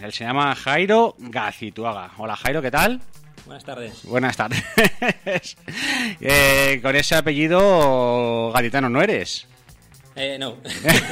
Él 0.00 0.12
se 0.12 0.22
llama 0.22 0.54
Jairo 0.54 1.16
Gacituaga. 1.18 2.12
Hola 2.18 2.36
Jairo, 2.36 2.62
¿qué 2.62 2.70
tal? 2.70 3.00
Buenas 3.46 3.64
tardes. 3.64 4.04
Buenas 4.04 4.36
tardes. 4.36 4.62
Eh, 6.20 6.78
con 6.80 6.94
ese 6.94 7.16
apellido 7.16 8.52
gaditano 8.52 8.88
no 8.88 9.02
eres. 9.02 9.48
Eh, 10.14 10.36
no. 10.38 10.58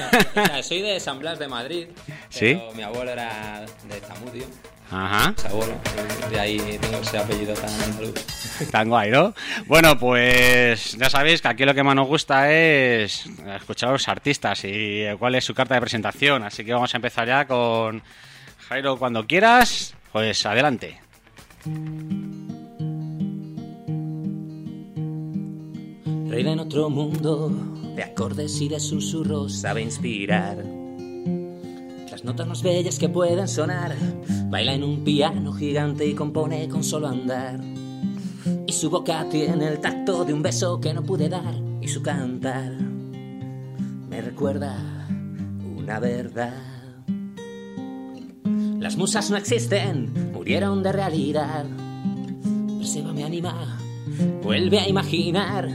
Soy 0.63 0.83
de 0.83 1.01
San 1.01 1.19
Blas 1.19 1.41
de 1.41 1.49
Madrid. 1.49 1.89
¿Sí? 2.29 2.55
Pero 2.55 2.73
mi 2.77 2.85
abuelo 2.85 3.11
era 3.11 3.67
de 3.89 4.01
Zamudio. 4.01 4.47
Ajá. 4.89 5.35
Ese 5.37 5.49
abuelo. 5.49 5.75
y 6.29 6.31
De 6.33 6.41
ahí 6.41 6.79
tengo 6.81 6.99
ese 6.99 7.19
apellido 7.19 7.55
tan 7.55 7.83
andaluz. 7.83 8.25
Tan 8.71 8.89
guay, 8.89 9.11
¿no? 9.11 9.35
Bueno, 9.67 9.99
pues 9.99 10.93
ya 10.93 11.11
sabéis 11.11 11.43
que 11.43 11.49
aquí 11.49 11.65
lo 11.65 11.75
que 11.75 11.83
más 11.83 11.97
nos 11.97 12.07
gusta 12.07 12.53
es 12.53 13.27
escuchar 13.57 13.89
a 13.89 13.93
los 13.93 14.07
artistas 14.07 14.61
y 14.63 15.07
cuál 15.19 15.35
es 15.35 15.45
su 15.45 15.55
carta 15.55 15.75
de 15.75 15.81
presentación. 15.81 16.45
Así 16.45 16.65
que 16.65 16.73
vamos 16.73 16.95
a 16.95 16.99
empezar 16.99 17.27
ya 17.27 17.47
con 17.47 18.01
Jairo 18.69 18.99
cuando 18.99 19.27
quieras. 19.27 19.95
Pues 20.13 20.45
adelante. 20.47 20.99
Reina 26.29 26.53
en 26.53 26.59
otro 26.59 26.91
mundo, 26.91 27.51
de 27.95 28.03
acordes 28.03 28.61
y 28.61 28.69
de 28.69 28.81
susurros 28.81 29.55
sabe 29.55 29.83
inspirar. 29.83 30.59
Las 32.11 32.25
notas 32.25 32.47
más 32.47 32.63
bellas 32.63 32.99
que 32.99 33.09
pueden 33.09 33.47
sonar, 33.47 33.95
baila 34.49 34.75
en 34.75 34.85
un 34.85 35.05
piano 35.05 35.53
gigante 35.53 36.07
y 36.07 36.15
compone 36.15 36.69
con 36.69 36.83
solo 36.83 37.09
andar. 37.09 37.61
Y 38.67 38.73
su 38.73 38.91
boca 38.91 39.27
tiene 39.29 39.69
el 39.69 39.81
tacto 39.81 40.25
de 40.25 40.33
un 40.33 40.43
beso 40.43 40.81
que 40.81 40.93
no 40.93 41.03
pude 41.03 41.29
dar, 41.29 41.55
y 41.81 41.89
su 41.89 42.03
cantar 42.03 42.73
me 44.09 44.21
recuerda 44.21 44.77
una 45.77 46.01
verdad. 46.01 46.76
Las 48.87 48.97
musas 48.97 49.33
no 49.33 49.37
existen, 49.37 50.31
murieron 50.33 50.81
de 50.81 50.93
realidad. 50.93 51.65
Perseba 52.79 53.13
me 53.13 53.25
anima, 53.25 53.81
vuelve 54.45 54.79
a 54.79 54.89
imaginar. 54.89 55.69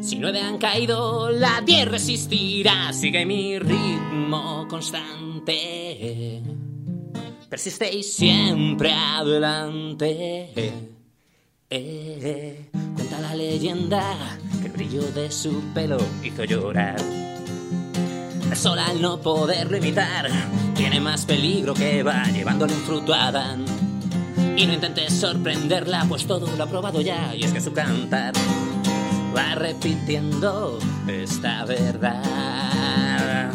Si 0.00 0.14
nueve 0.20 0.40
han 0.40 0.58
caído, 0.58 1.32
la 1.32 1.60
diez 1.66 1.88
resistirá. 1.88 2.92
Sigue 2.92 3.26
mi 3.26 3.58
ritmo 3.58 4.64
constante. 4.68 6.40
Persistéis 7.48 8.14
siempre 8.14 8.92
adelante. 8.92 10.72
Eh, 11.68 12.70
cuenta 12.94 13.20
la 13.22 13.34
leyenda 13.34 14.38
que 14.60 14.68
el 14.68 14.72
brillo 14.72 15.02
de 15.10 15.32
su 15.32 15.60
pelo 15.74 15.98
hizo 16.22 16.44
llorar. 16.44 17.23
El 18.50 18.56
sol 18.56 18.78
al 18.78 19.00
no 19.00 19.20
poderlo 19.20 19.76
imitar 19.76 20.28
tiene 20.74 21.00
más 21.00 21.24
peligro 21.24 21.74
que 21.74 22.02
va 22.02 22.24
llevándole 22.24 22.74
un 22.74 22.80
fruto 22.80 23.14
a 23.14 23.28
Adán. 23.28 23.64
Y 24.56 24.66
no 24.66 24.72
intentes 24.72 25.12
sorprenderla, 25.12 26.04
pues 26.08 26.26
todo 26.26 26.46
lo 26.56 26.62
ha 26.62 26.66
probado 26.66 27.00
ya. 27.00 27.34
Y 27.34 27.44
es 27.44 27.52
que 27.52 27.60
su 27.60 27.72
cantar 27.72 28.32
va 29.36 29.54
repitiendo 29.56 30.78
esta 31.08 31.64
verdad. 31.64 33.50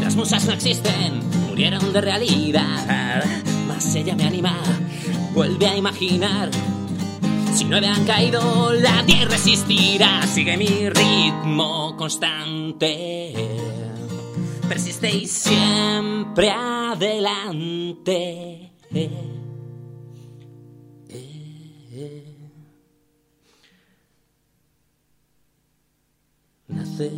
Las 0.00 0.16
musas 0.16 0.44
no 0.46 0.52
existen, 0.52 1.20
murieron 1.48 1.92
de 1.92 2.00
realidad. 2.00 3.22
Mas 3.68 3.94
ella 3.94 4.16
me 4.16 4.24
anima, 4.24 4.56
vuelve 5.32 5.66
a 5.66 5.76
imaginar. 5.76 6.50
Si 7.54 7.64
nueve 7.64 7.86
han 7.86 8.04
caído, 8.04 8.72
la 8.72 9.04
diez 9.04 9.28
resistirá. 9.28 10.26
Sigue 10.26 10.56
mi 10.56 10.88
ritmo 10.88 11.96
constante. 11.96 13.32
Persistéis 14.68 15.30
siempre 15.30 16.50
adelante. 16.50 18.20
Nace 26.68 27.10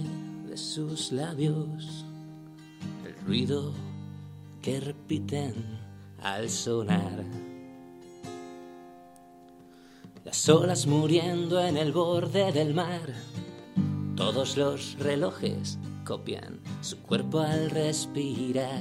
de 0.49 0.57
sus 0.57 1.13
labios 1.13 2.05
el 3.05 3.15
ruido 3.27 3.73
que 4.61 4.81
repiten 4.81 5.55
al 6.23 6.51
sonar. 6.51 7.25
Las 10.25 10.49
olas 10.49 10.87
muriendo 10.87 11.61
en 11.61 11.77
el 11.77 11.93
borde 11.93 12.51
del 12.51 12.75
mar. 12.75 13.15
Todos 14.17 14.57
los 14.57 14.99
relojes 14.99 15.79
copian 16.07 16.61
su 16.81 16.99
cuerpo 16.99 17.41
al 17.41 17.69
respirar. 17.71 18.81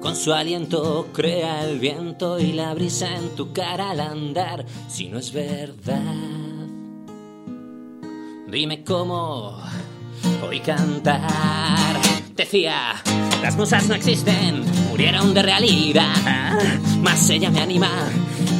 Con 0.00 0.14
su 0.14 0.32
aliento 0.32 1.08
crea 1.12 1.64
el 1.64 1.80
viento 1.80 2.38
y 2.38 2.52
la 2.52 2.72
brisa 2.72 3.14
en 3.16 3.30
tu 3.34 3.52
cara 3.52 3.90
al 3.90 4.00
andar. 4.00 4.64
Si 4.88 5.08
no 5.08 5.18
es 5.18 5.32
verdad, 5.32 5.98
dime 8.48 8.84
cómo 8.84 9.58
hoy 10.46 10.60
cantar. 10.60 12.23
Decía, 12.36 13.00
las 13.42 13.56
musas 13.56 13.86
no 13.88 13.94
existen, 13.94 14.64
murieron 14.88 15.34
de 15.34 15.42
realidad. 15.42 16.58
Mas 17.00 17.30
ella 17.30 17.48
me 17.48 17.60
anima, 17.60 18.08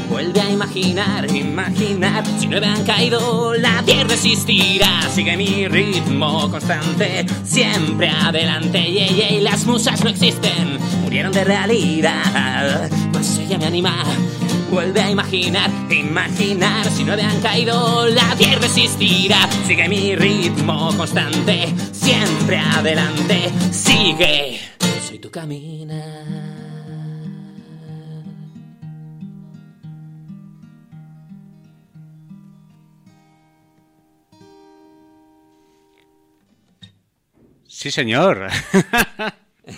vuelve 0.08 0.40
a 0.40 0.48
imaginar, 0.48 1.28
imaginar. 1.34 2.24
Si 2.38 2.46
nueve 2.46 2.66
han 2.66 2.84
caído, 2.84 3.52
la 3.54 3.82
diez 3.82 4.06
resistirá. 4.06 5.02
Sigue 5.12 5.36
mi 5.36 5.66
ritmo 5.66 6.48
constante, 6.52 7.26
siempre 7.44 8.10
adelante. 8.10 8.78
Y, 8.78 8.98
y, 8.98 9.36
y 9.38 9.40
las 9.40 9.66
musas 9.66 10.04
no 10.04 10.10
existen, 10.10 10.78
murieron 11.02 11.32
de 11.32 11.42
realidad. 11.42 12.88
Mas 13.12 13.38
ella 13.38 13.58
me 13.58 13.66
anima, 13.66 14.04
vuelve 14.74 15.00
a 15.00 15.08
imaginar, 15.08 15.70
imaginar. 15.88 16.84
Si 16.90 17.04
nueve 17.04 17.22
han 17.22 17.40
caído, 17.40 18.08
la 18.08 18.34
diez 18.34 18.60
resistirá. 18.60 19.48
Sigue 19.66 19.88
mi 19.88 20.16
ritmo 20.16 20.92
constante, 20.96 21.72
siempre 21.92 22.58
adelante. 22.58 23.50
Sigue, 23.70 24.60
soy 25.06 25.20
tu 25.20 25.30
caminar. 25.30 26.24
Sí, 37.68 37.92
señor. 37.92 38.48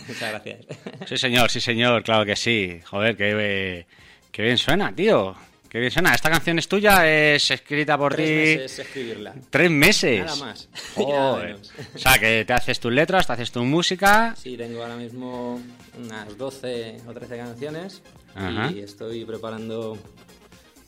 Muchas 0.09 0.31
gracias. 0.31 0.67
Sí, 1.07 1.19
señor, 1.19 1.51
sí, 1.51 1.61
señor, 1.61 2.03
claro 2.03 2.25
que 2.25 2.37
sí. 2.37 2.81
Joder, 2.87 3.17
qué, 3.17 3.87
qué 4.37 4.43
bien 4.43 4.59
suena, 4.59 4.95
tío. 4.95 5.35
Qué 5.71 5.79
bien 5.81 5.91
suena. 5.91 6.15
Esta 6.15 6.31
canción 6.31 6.59
es 6.59 6.69
tuya, 6.69 7.09
es 7.11 7.51
escrita 7.51 7.97
por 7.97 8.15
Tres 8.15 8.27
ti. 8.29 8.57
meses 8.63 8.79
escribirla. 8.81 9.35
Tres 9.49 9.71
meses. 9.71 10.25
Nada 10.27 10.37
más. 10.37 10.69
Joder. 10.95 11.57
O 11.95 11.99
sea, 11.99 12.19
que 12.19 12.45
te 12.45 12.53
haces 12.53 12.79
tus 12.79 12.93
letras, 12.93 13.27
te 13.27 13.33
haces 13.33 13.51
tu 13.51 13.65
música. 13.65 14.35
Sí, 14.37 14.57
tengo 14.59 14.83
ahora 14.83 14.97
mismo 14.97 15.59
unas 15.99 16.37
12 16.37 16.99
o 17.07 17.13
13 17.15 17.37
canciones 17.39 18.03
Ajá. 18.35 18.71
y 18.71 18.81
estoy 18.81 19.25
preparando 19.25 19.97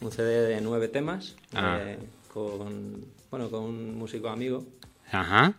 un 0.01 0.13
CD 0.13 0.43
de 0.47 0.61
nueve 0.61 0.89
temas 0.89 1.35
Ah. 1.55 1.79
eh, 1.83 1.99
con, 2.33 3.05
bueno, 3.31 3.51
con 3.51 3.65
un 3.65 3.97
músico 3.99 4.29
amigo. 4.29 4.65
Ajá. 5.11 5.55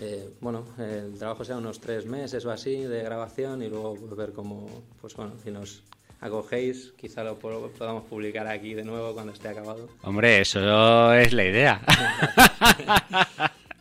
Eh, 0.00 0.30
bueno, 0.40 0.64
el 0.78 1.18
trabajo 1.18 1.44
sea 1.44 1.56
unos 1.56 1.80
tres 1.80 2.06
meses 2.06 2.44
o 2.46 2.52
así 2.52 2.76
de 2.84 3.02
grabación 3.02 3.62
y 3.64 3.68
luego 3.68 3.96
pues, 3.96 4.16
ver 4.16 4.32
cómo, 4.32 4.84
pues 5.00 5.14
bueno, 5.16 5.32
si 5.42 5.50
nos 5.50 5.82
acogéis, 6.20 6.92
quizá 6.96 7.22
lo 7.24 7.38
po- 7.38 7.70
podamos 7.78 8.04
publicar 8.04 8.46
aquí 8.46 8.74
de 8.74 8.84
nuevo 8.84 9.12
cuando 9.14 9.32
esté 9.32 9.48
acabado. 9.48 9.88
Hombre, 10.02 10.40
eso 10.40 11.12
es 11.14 11.32
la 11.32 11.44
idea. 11.44 11.80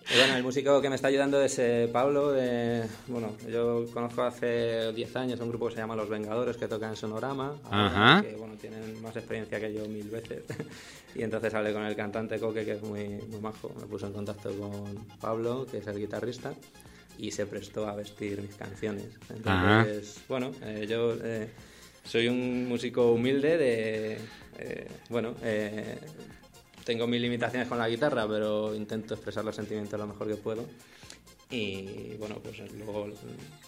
Y 0.10 0.18
bueno, 0.20 0.38
el 0.38 0.44
músico 0.44 0.82
que 0.82 0.90
me 0.90 0.96
está 0.96 1.10
ayudando 1.10 1.42
es 1.42 1.60
eh, 1.60 1.90
Pablo. 1.92 2.32
de- 2.32 2.86
bueno, 3.08 3.36
yo 3.52 3.86
conozco 3.94 4.24
hace 4.24 4.94
10 4.94 5.16
años 5.18 5.38
un 5.42 5.50
grupo 5.50 5.68
que 5.68 5.74
se 5.76 5.82
llama 5.82 5.98
Los 5.98 6.08
Vengadores 6.08 6.56
que 6.56 6.66
toca 6.70 6.88
en 6.88 6.96
Sonorama. 6.96 7.56
ahora, 7.66 7.86
Ajá. 8.16 8.22
Que 8.22 8.36
bueno, 8.38 8.54
tienen 8.56 9.02
más 9.02 9.14
experiencia 9.18 9.60
que 9.60 9.74
yo 9.74 9.86
mil 9.90 10.10
veces. 10.10 10.44
y 11.16 11.24
entonces 11.24 11.54
hablé 11.54 11.74
con 11.74 11.84
el 11.84 11.94
cantante 11.98 12.40
Coque, 12.40 12.64
que 12.64 12.72
es 12.76 12.82
muy, 12.84 13.04
muy 13.28 13.42
majo. 13.42 13.70
Me 13.78 13.86
puso 13.86 14.08
en 14.08 14.14
contacto 14.14 14.50
con 14.58 14.96
Pablo, 15.20 15.68
que 15.70 15.80
es 15.80 15.88
el 15.88 16.00
guitarrista. 16.00 16.54
Y 17.18 17.32
se 17.32 17.46
prestó 17.46 17.86
a 17.86 17.94
vestir 17.94 18.42
mis 18.42 18.56
canciones. 18.56 19.08
Entonces, 19.30 20.22
bueno, 20.30 20.52
eh, 20.64 20.86
yo 20.90 21.16
eh, 21.22 21.50
soy 22.08 22.28
un 22.28 22.68
músico 22.68 23.12
humilde 23.12 23.58
de. 23.58 24.18
eh, 24.60 24.88
bueno, 25.10 25.36
eh, 25.44 25.98
tengo 26.84 27.06
mis 27.06 27.22
limitaciones 27.22 27.68
con 27.68 27.78
la 27.78 27.90
guitarra, 27.90 28.28
pero 28.28 28.74
intento 28.74 29.14
expresar 29.14 29.44
los 29.44 29.56
sentimientos 29.56 30.00
lo 30.00 30.08
mejor 30.08 30.28
que 30.28 30.36
puedo. 30.36 30.66
Y 31.50 32.16
bueno, 32.18 32.36
pues 32.44 32.60
luego 32.74 33.08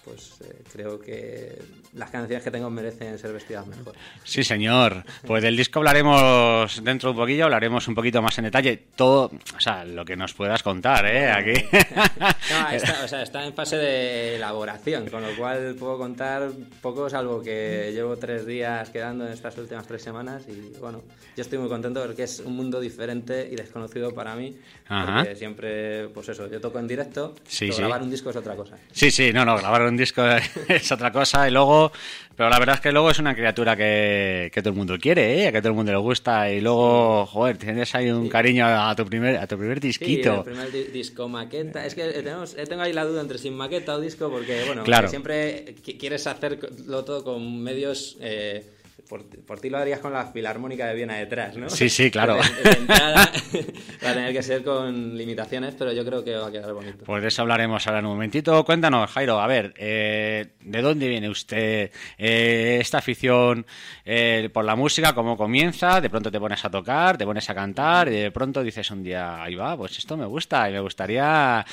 pues 0.04 0.42
eh, 0.42 0.64
creo 0.72 1.00
que 1.00 1.58
las 1.94 2.10
canciones 2.10 2.44
que 2.44 2.52
tengo 2.52 2.70
merecen 2.70 3.18
ser 3.18 3.31
vestidas 3.31 3.66
mejor. 3.68 3.96
Sí, 4.24 4.44
señor. 4.44 5.04
Pues 5.26 5.42
del 5.44 5.56
disco 5.56 5.80
hablaremos 5.80 6.84
dentro 6.84 7.10
de 7.10 7.12
un 7.12 7.24
poquillo, 7.24 7.46
hablaremos 7.46 7.88
un 7.88 7.96
poquito 7.96 8.22
más 8.22 8.38
en 8.38 8.46
detalle. 8.46 8.84
Todo, 8.96 9.31
o 9.56 9.60
sea, 9.60 9.86
lo 9.86 10.04
que 10.04 10.18
nos 10.18 10.34
puedas 10.34 10.62
contar, 10.62 11.06
¿eh? 11.06 11.31
Aquí. 11.31 11.54
no, 12.20 12.70
está, 12.70 13.04
o 13.06 13.08
sea, 13.08 13.22
está 13.22 13.46
en 13.46 13.54
fase 13.54 13.78
de 13.78 14.36
elaboración, 14.36 15.10
con 15.10 15.22
lo 15.22 15.34
cual 15.38 15.75
puedo 15.80 15.98
contar 15.98 16.52
poco, 16.82 17.10
salvo 17.10 17.42
que 17.42 17.92
llevo 17.94 18.18
tres 18.18 18.46
días 18.46 18.90
quedando 18.90 19.25
en 19.25 19.32
estas 19.32 19.58
últimas 19.58 19.88
tres 19.88 20.02
semanas. 20.02 20.44
Y 20.50 20.78
bueno, 20.80 21.02
yo 21.38 21.42
estoy 21.42 21.60
muy 21.60 21.70
contento 21.70 22.04
porque 22.04 22.24
es 22.24 22.42
un 22.42 22.56
mundo 22.56 22.82
diferente 22.82 23.48
y 23.50 23.56
desconocido 23.56 24.14
para 24.14 24.36
mí. 24.36 24.58
Porque 24.88 25.36
siempre, 25.36 26.10
pues 26.10 26.30
eso, 26.30 26.48
yo 26.48 26.60
toco 26.60 26.80
en 26.80 26.88
directo, 26.88 27.36
sí, 27.48 27.69
grabar 27.77 28.01
un 28.01 28.12
disco 28.12 28.30
es 28.30 28.36
otra 28.36 28.56
cosa. 28.56 28.77
Sí, 28.92 29.12
sí, 29.12 29.31
no, 29.33 29.45
no, 29.45 29.57
grabar 29.57 29.83
un 29.83 29.98
disco 29.98 30.24
es 30.68 30.92
otra 30.92 31.12
cosa 31.12 31.48
y 31.48 31.51
luego, 31.51 31.92
pero 32.36 32.50
la 32.50 32.60
verdad 32.60 32.75
es 32.75 32.81
que 32.81 32.92
luego 32.92 33.12
es 33.12 33.19
una 33.19 33.36
criatura 33.36 33.75
que, 33.75 34.51
que 34.54 34.62
todo 34.62 34.71
el 34.71 34.77
mundo 34.77 34.98
quiere, 35.00 35.48
¿eh? 35.48 35.51
que 35.51 35.60
todo 35.60 35.69
el 35.69 35.75
mundo 35.75 35.92
le 35.92 35.98
gusta 35.98 36.51
y 36.51 36.62
luego, 36.62 37.25
joder, 37.25 37.57
tienes 37.57 37.94
ahí 37.95 38.10
un 38.10 38.30
cariño 38.30 38.66
a 38.66 38.95
tu 38.95 39.06
primer, 39.06 39.38
a 39.38 39.48
tu 39.48 39.57
primer 39.57 39.80
disquito. 39.80 40.31
Sí, 40.31 40.38
el 40.38 40.44
primer 40.44 40.92
disco 40.92 41.27
maqueta, 41.27 41.86
es 41.86 41.95
que 41.95 42.04
tenemos, 42.10 42.56
tengo 42.56 42.81
ahí 42.81 42.94
la 42.94 43.06
duda 43.06 43.21
entre 43.21 43.38
sin 43.38 43.54
maqueta 43.54 43.95
o 43.95 44.00
disco 44.00 44.30
porque, 44.30 44.63
bueno, 44.65 44.83
siempre 45.07 45.75
quieres 46.00 46.27
hacerlo 46.27 47.04
todo 47.04 47.24
con 47.24 47.62
medios... 47.62 48.18
Eh, 48.22 48.75
por, 49.10 49.60
ti 49.60 49.70
lo 49.72 49.80
harías 49.80 50.00
con 50.00 50.14
la 50.14 50.28
filarmónica 50.28 50.86
de 50.86 50.94
Viena 50.94 51.16
detrás, 51.16 51.58
¿no? 51.58 51.68
Sí, 51.68 51.90
sí, 51.90 52.12
claro. 52.12 52.38
va 54.04 54.10
a 54.10 54.14
tener 54.14 54.32
que 54.32 54.44
ser 54.44 54.64
con 54.64 55.18
limitaciones, 55.18 55.74
pero 55.78 55.92
yo 55.92 56.06
creo 56.06 56.24
que 56.24 56.36
va 56.36 56.48
a 56.48 56.52
quedar 56.52 56.74
bonito. 56.74 57.06
Pues 57.06 57.24
de 57.24 57.30
eso 57.30 57.42
hablaremos 57.42 57.86
ahora 57.88 58.00
en 58.00 58.06
un 58.06 58.12
momentito. 58.12 58.64
Cuéntanos, 58.64 59.10
Jairo, 59.10 59.40
a 59.40 59.48
ver, 59.48 59.74
eh, 59.78 60.50
¿de 60.62 60.82
dónde 60.84 61.08
viene 61.08 61.28
usted 61.28 61.92
eh, 62.20 62.78
esta 62.80 63.00
afición 63.00 63.66
eh, 64.06 64.50
por 64.54 64.64
la 64.64 64.76
música? 64.76 65.14
¿Cómo 65.14 65.36
comienza? 65.36 66.00
De 66.02 66.10
pronto 66.12 66.32
te 66.32 66.40
pones 66.40 66.64
a 66.64 66.70
tocar, 66.70 67.18
te 67.18 67.26
pones 67.26 67.50
a 67.50 67.56
cantar 67.56 68.10
y 68.10 68.18
de 68.18 68.32
pronto 68.32 68.62
dices 68.62 68.92
un 68.92 69.02
día, 69.02 69.42
ahí 69.42 69.56
va, 69.56 69.76
pues 69.76 69.98
esto 69.98 70.18
me 70.18 70.28
gusta 70.28 70.70
y 70.70 70.74
me 70.74 70.82
gustaría 70.82 71.66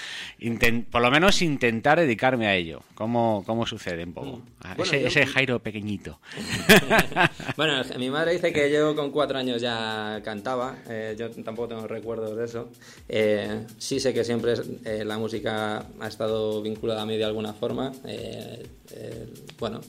por 0.91 1.03
lo 1.03 1.11
menos 1.11 1.43
intentar 1.43 2.01
dedicarme 2.01 2.47
a 2.47 2.55
ello. 2.55 2.81
¿Cómo, 2.95 3.45
cómo 3.45 3.67
sucede 3.67 4.05
un 4.05 4.15
poco? 4.15 4.39
Mm. 4.39 4.81
ese, 4.81 5.07
ese 5.07 5.27
Jairo 5.27 5.59
pequeñito. 5.59 6.19
bueno, 7.57 7.83
mi 7.99 8.11
madre 8.11 8.33
dice 8.33 8.53
que 8.53 8.71
yo 8.71 8.95
con 8.95 9.11
cuatro 9.11 9.39
años 9.39 9.61
ya 9.61 10.21
cantaba, 10.25 10.77
eh, 10.89 11.15
yo 11.19 11.31
tampoco 11.31 11.69
tengo 11.69 11.87
recuerdos 11.87 12.37
de 12.37 12.45
eso. 12.45 12.69
Eh, 13.09 13.67
sí 13.79 14.01
sé 14.01 14.13
que 14.13 14.25
siempre 14.25 14.55
eh, 14.85 15.05
la 15.05 15.19
música 15.19 15.87
ha 16.01 16.07
estado 16.07 16.63
vinculada 16.63 17.03
a 17.03 17.07
mí 17.07 17.17
de 17.17 17.25
alguna 17.25 17.53
forma. 17.53 17.93
bueno, 19.59 19.81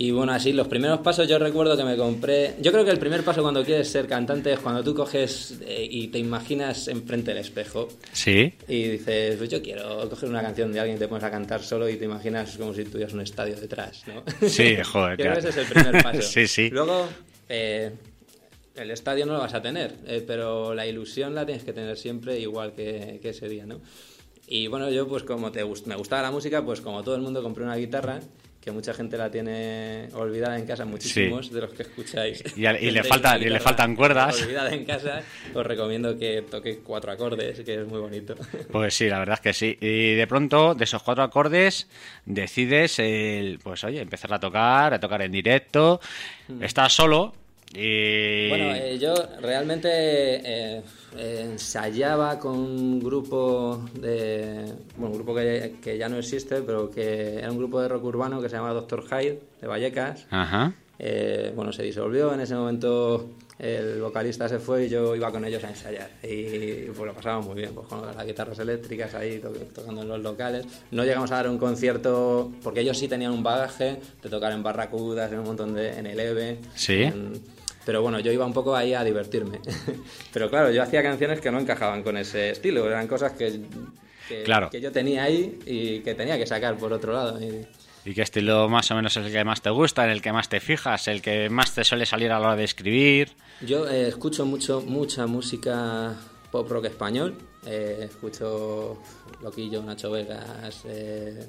y 0.00 0.12
bueno, 0.12 0.30
así 0.30 0.52
los 0.52 0.68
primeros 0.68 1.00
pasos 1.00 1.26
yo 1.26 1.40
recuerdo 1.40 1.76
que 1.76 1.82
me 1.82 1.96
compré... 1.96 2.54
Yo 2.60 2.70
creo 2.70 2.84
que 2.84 2.92
el 2.92 3.00
primer 3.00 3.24
paso 3.24 3.42
cuando 3.42 3.64
quieres 3.64 3.90
ser 3.90 4.06
cantante 4.06 4.52
es 4.52 4.60
cuando 4.60 4.84
tú 4.84 4.94
coges 4.94 5.58
eh, 5.66 5.88
y 5.90 6.06
te 6.06 6.20
imaginas 6.20 6.86
enfrente 6.86 7.32
del 7.32 7.38
espejo. 7.38 7.88
Sí. 8.12 8.54
Y 8.68 8.84
dices, 8.90 9.34
pues 9.36 9.50
yo 9.50 9.60
quiero 9.60 10.08
coger 10.08 10.28
una 10.28 10.40
canción 10.40 10.72
de 10.72 10.78
alguien 10.78 10.98
y 10.98 11.00
te 11.00 11.08
pones 11.08 11.24
a 11.24 11.32
cantar 11.32 11.64
solo 11.64 11.88
y 11.88 11.96
te 11.96 12.04
imaginas 12.04 12.56
como 12.56 12.72
si 12.74 12.84
tuvieras 12.84 13.12
un 13.12 13.22
estadio 13.22 13.56
detrás, 13.56 14.04
¿no? 14.06 14.22
Sí, 14.48 14.76
joder. 14.84 15.16
Creo 15.18 15.32
que 15.32 15.38
ese 15.40 15.48
es 15.48 15.56
el 15.56 15.66
primer 15.66 16.02
paso. 16.04 16.22
sí, 16.22 16.46
sí. 16.46 16.70
Luego... 16.70 17.08
Eh, 17.48 17.90
el 18.76 18.92
estadio 18.92 19.26
no 19.26 19.32
lo 19.32 19.40
vas 19.40 19.54
a 19.54 19.62
tener, 19.62 19.96
eh, 20.06 20.22
pero 20.24 20.74
la 20.74 20.86
ilusión 20.86 21.34
la 21.34 21.44
tienes 21.44 21.64
que 21.64 21.72
tener 21.72 21.96
siempre 21.96 22.38
igual 22.38 22.72
que, 22.72 23.18
que 23.20 23.30
ese 23.30 23.48
día, 23.48 23.66
¿no? 23.66 23.80
Y 24.46 24.68
bueno, 24.68 24.90
yo 24.90 25.08
pues 25.08 25.24
como 25.24 25.50
te, 25.50 25.64
me 25.86 25.96
gustaba 25.96 26.22
la 26.22 26.30
música, 26.30 26.64
pues 26.64 26.80
como 26.80 27.02
todo 27.02 27.16
el 27.16 27.22
mundo 27.22 27.42
compré 27.42 27.64
una 27.64 27.74
guitarra 27.74 28.20
que 28.60 28.72
mucha 28.72 28.92
gente 28.92 29.16
la 29.16 29.30
tiene 29.30 30.08
olvidada 30.12 30.58
en 30.58 30.66
casa, 30.66 30.84
muchísimos 30.84 31.50
de 31.50 31.60
los 31.60 31.72
que 31.72 31.82
escucháis. 31.84 32.44
Y, 32.56 32.62
le, 32.62 33.04
falta, 33.04 33.38
y 33.38 33.44
le 33.48 33.60
faltan 33.60 33.94
cuerdas. 33.94 34.42
Olvidada 34.42 34.74
en 34.74 34.84
casa, 34.84 35.22
os 35.54 35.64
recomiendo 35.64 36.18
que 36.18 36.42
toque 36.42 36.80
cuatro 36.80 37.12
acordes, 37.12 37.60
que 37.60 37.74
es 37.80 37.86
muy 37.86 38.00
bonito. 38.00 38.34
Pues 38.70 38.94
sí, 38.94 39.08
la 39.08 39.20
verdad 39.20 39.34
es 39.34 39.40
que 39.40 39.52
sí. 39.52 39.78
Y 39.80 40.14
de 40.14 40.26
pronto, 40.26 40.74
de 40.74 40.84
esos 40.84 41.02
cuatro 41.02 41.24
acordes, 41.24 41.88
decides, 42.26 42.98
el, 42.98 43.58
pues 43.62 43.84
oye, 43.84 44.00
empezar 44.00 44.34
a 44.34 44.40
tocar, 44.40 44.92
a 44.92 45.00
tocar 45.00 45.22
en 45.22 45.32
directo. 45.32 46.00
Mm. 46.48 46.62
Estás 46.62 46.92
solo, 46.92 47.34
y... 47.74 48.48
Bueno, 48.48 48.74
eh, 48.74 48.98
yo 48.98 49.14
realmente 49.40 49.88
eh, 49.92 50.82
ensayaba 51.16 52.38
con 52.38 52.58
un 52.58 53.00
grupo 53.00 53.84
de. 53.94 54.72
Bueno, 54.96 55.12
un 55.12 55.14
grupo 55.14 55.34
que, 55.34 55.76
que, 55.82 55.98
ya 55.98 56.08
no 56.08 56.16
existe, 56.16 56.62
pero 56.62 56.90
que 56.90 57.38
era 57.38 57.50
un 57.50 57.58
grupo 57.58 57.80
de 57.80 57.88
rock 57.88 58.04
urbano 58.04 58.40
que 58.40 58.48
se 58.48 58.56
llama 58.56 58.72
Doctor 58.72 59.04
Hyde, 59.04 59.40
de 59.60 59.66
Vallecas. 59.66 60.26
Ajá. 60.30 60.72
Eh, 60.98 61.52
bueno, 61.54 61.72
se 61.72 61.82
disolvió. 61.82 62.32
En 62.32 62.40
ese 62.40 62.54
momento 62.54 63.30
el 63.58 64.00
vocalista 64.00 64.48
se 64.48 64.58
fue 64.58 64.86
y 64.86 64.88
yo 64.88 65.16
iba 65.16 65.30
con 65.30 65.44
ellos 65.44 65.62
a 65.64 65.70
ensayar. 65.70 66.10
Y 66.22 66.86
pues 66.86 67.06
lo 67.06 67.14
pasaba 67.14 67.40
muy 67.40 67.54
bien, 67.54 67.72
pues 67.74 67.86
con 67.86 68.04
las 68.04 68.26
guitarras 68.26 68.58
eléctricas 68.58 69.14
ahí 69.14 69.42
tocando 69.74 70.02
en 70.02 70.08
los 70.08 70.20
locales. 70.20 70.66
No 70.90 71.04
llegamos 71.04 71.30
a 71.32 71.36
dar 71.36 71.48
un 71.48 71.58
concierto, 71.58 72.52
porque 72.62 72.80
ellos 72.80 72.98
sí 72.98 73.08
tenían 73.08 73.32
un 73.32 73.42
bagaje 73.42 74.00
de 74.22 74.28
tocar 74.28 74.52
en 74.52 74.62
Barracudas, 74.62 75.30
en 75.32 75.40
un 75.40 75.46
montón 75.46 75.74
de. 75.74 75.98
en 75.98 76.06
el 76.06 76.18
EVE. 76.18 76.58
Sí. 76.74 77.10
Pero 77.88 78.02
bueno, 78.02 78.20
yo 78.20 78.30
iba 78.30 78.44
un 78.44 78.52
poco 78.52 78.76
ahí 78.76 78.92
a 78.92 79.02
divertirme. 79.02 79.60
Pero 80.34 80.50
claro, 80.50 80.70
yo 80.70 80.82
hacía 80.82 81.02
canciones 81.02 81.40
que 81.40 81.50
no 81.50 81.58
encajaban 81.58 82.02
con 82.02 82.18
ese 82.18 82.50
estilo, 82.50 82.86
eran 82.86 83.06
cosas 83.06 83.32
que, 83.32 83.62
que, 84.28 84.78
yo 84.78 84.92
tenía 84.92 85.22
ahí 85.22 85.58
y 85.64 86.00
que 86.00 86.14
tenía 86.14 86.36
que 86.36 86.46
sacar 86.46 86.76
por 86.76 86.92
otro 86.92 87.14
lado. 87.14 87.40
Y... 87.40 88.12
qué 88.12 88.20
estilo 88.20 88.68
más 88.68 88.90
o 88.90 88.94
menos 88.94 89.16
es 89.16 89.24
el 89.24 89.32
que 89.32 89.42
más 89.42 89.62
te 89.62 89.70
gusta, 89.70 90.04
en 90.04 90.10
el 90.10 90.20
que 90.20 90.32
más 90.34 90.50
te 90.50 90.60
fijas, 90.60 91.08
el 91.08 91.22
que 91.22 91.48
más 91.48 91.74
te 91.74 91.82
suele 91.82 92.04
salir 92.04 92.30
a 92.30 92.38
la 92.38 92.48
hora 92.48 92.56
de 92.56 92.64
escribir? 92.64 93.30
Yo 93.62 93.88
eh, 93.88 94.08
escucho 94.08 94.44
mucho, 94.44 94.82
mucha 94.82 95.26
música 95.26 96.14
pop 96.50 96.70
rock 96.70 96.84
español. 96.84 97.38
Eh, 97.64 98.00
escucho 98.02 98.98
Loquillo, 99.42 99.82
Nacho 99.82 100.10
Vegas, 100.10 100.82
eh, 100.84 101.42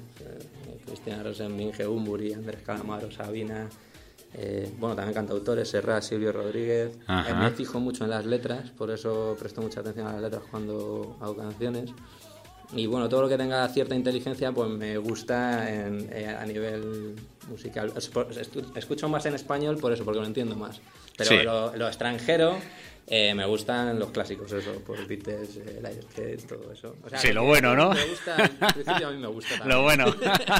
Cristina 0.86 1.22
Rosenbinge, 1.22 1.86
Umburi, 1.86 2.32
Andrés 2.32 2.62
Calamaro, 2.62 3.10
Sabina, 3.10 3.68
eh, 4.34 4.72
bueno, 4.78 4.94
también 4.94 5.14
cantautores, 5.14 5.68
Serra, 5.68 6.00
Silvio 6.00 6.32
Rodríguez. 6.32 6.96
Eh, 7.08 7.34
me 7.34 7.50
fijo 7.50 7.80
mucho 7.80 8.04
en 8.04 8.10
las 8.10 8.24
letras, 8.24 8.70
por 8.70 8.90
eso 8.90 9.36
presto 9.38 9.60
mucha 9.60 9.80
atención 9.80 10.06
a 10.06 10.12
las 10.12 10.22
letras 10.22 10.42
cuando 10.50 11.16
hago 11.20 11.36
canciones. 11.36 11.90
Y 12.72 12.86
bueno, 12.86 13.08
todo 13.08 13.22
lo 13.22 13.28
que 13.28 13.36
tenga 13.36 13.68
cierta 13.68 13.96
inteligencia, 13.96 14.52
pues 14.52 14.70
me 14.70 14.96
gusta 14.98 15.68
eh, 15.68 16.36
a 16.38 16.46
nivel 16.46 17.16
musical. 17.48 17.92
Escucho 18.74 19.08
más 19.08 19.26
en 19.26 19.34
español 19.34 19.78
por 19.78 19.92
eso, 19.92 20.04
porque 20.04 20.20
lo 20.20 20.26
entiendo 20.26 20.56
más. 20.56 20.80
Pero 21.16 21.76
lo 21.76 21.86
extranjero 21.86 22.58
eh, 23.12 23.34
me 23.34 23.44
gustan 23.44 23.98
los 23.98 24.12
clásicos, 24.12 24.52
eso, 24.52 24.70
por 24.86 25.04
Beatles, 25.04 25.56
eh, 25.56 26.38
todo 26.48 26.72
eso. 26.72 26.94
sí, 27.16 27.32
lo 27.32 27.42
bueno, 27.42 27.74
¿no? 27.74 27.90
Me 27.90 28.04
gusta, 28.04 28.36
principio 28.72 29.08
a 29.08 29.10
mí 29.10 29.18
me 29.18 29.26
gusta 29.26 29.54
también. 29.58 29.76
Lo 29.76 29.82
bueno. 29.82 30.14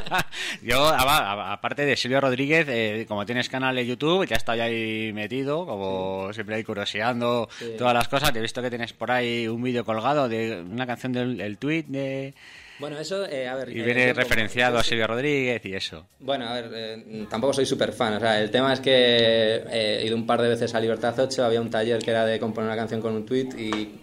Yo, 0.62 0.84
aparte 0.84 1.84
de 1.84 1.96
Silvio 1.96 2.20
Rodríguez, 2.20 2.66
eh, 2.68 3.04
como 3.06 3.24
tienes 3.24 3.48
canal 3.48 3.76
de 3.76 3.86
YouTube, 3.86 4.24
has 4.24 4.32
estado 4.32 4.64
ahí 4.64 5.12
metido, 5.12 5.64
como 5.64 6.32
siempre 6.32 6.56
ahí 6.56 6.64
curioseando 6.64 7.48
todas 7.78 7.94
las 7.94 8.08
cosas, 8.08 8.32
te 8.32 8.40
he 8.40 8.42
visto 8.42 8.60
que 8.60 8.70
tienes 8.70 8.94
por 8.94 9.12
ahí 9.12 9.46
un 9.46 9.62
vídeo 9.62 9.84
colgado 9.84 10.28
de 10.28 10.60
una 10.60 10.88
canción 10.88 11.12
del 11.12 11.56
tweet 11.56 11.84
de 11.86 12.34
bueno, 12.80 12.98
eso, 12.98 13.24
eh, 13.26 13.46
a 13.46 13.54
ver... 13.54 13.68
Y 13.68 13.82
viene 13.82 14.12
referenciado 14.12 14.78
a 14.78 14.82
Silvio 14.82 15.06
Rodríguez 15.06 15.64
y 15.64 15.74
eso. 15.74 16.06
Bueno, 16.18 16.48
a 16.48 16.54
ver, 16.54 16.70
eh, 16.74 17.26
tampoco 17.30 17.52
soy 17.52 17.66
súper 17.66 17.92
fan. 17.92 18.14
O 18.14 18.20
sea, 18.20 18.40
el 18.40 18.50
tema 18.50 18.72
es 18.72 18.80
que 18.80 19.62
he 19.70 20.06
ido 20.06 20.16
un 20.16 20.26
par 20.26 20.40
de 20.42 20.48
veces 20.48 20.74
a 20.74 20.80
Libertad 20.80 21.18
8, 21.18 21.44
había 21.44 21.60
un 21.60 21.70
taller 21.70 22.02
que 22.02 22.10
era 22.10 22.24
de 22.24 22.40
componer 22.40 22.68
una 22.68 22.76
canción 22.76 23.00
con 23.00 23.14
un 23.14 23.26
tweet 23.26 23.50
y 23.56 24.00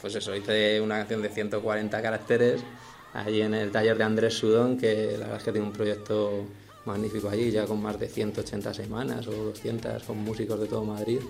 pues 0.00 0.14
eso, 0.14 0.34
hice 0.34 0.80
una 0.80 0.98
canción 0.98 1.20
de 1.20 1.28
140 1.28 2.00
caracteres 2.00 2.62
allí 3.12 3.42
en 3.42 3.54
el 3.54 3.70
taller 3.70 3.98
de 3.98 4.04
Andrés 4.04 4.34
Sudón, 4.34 4.78
que 4.78 5.12
la 5.12 5.26
verdad 5.26 5.36
es 5.36 5.42
que 5.42 5.52
tiene 5.52 5.66
un 5.66 5.72
proyecto 5.72 6.46
magnífico 6.84 7.28
allí, 7.28 7.50
ya 7.50 7.66
con 7.66 7.82
más 7.82 7.98
de 7.98 8.08
180 8.08 8.72
semanas 8.72 9.26
o 9.26 9.32
200, 9.32 10.02
con 10.04 10.18
músicos 10.18 10.60
de 10.60 10.66
todo 10.66 10.84
Madrid 10.84 11.20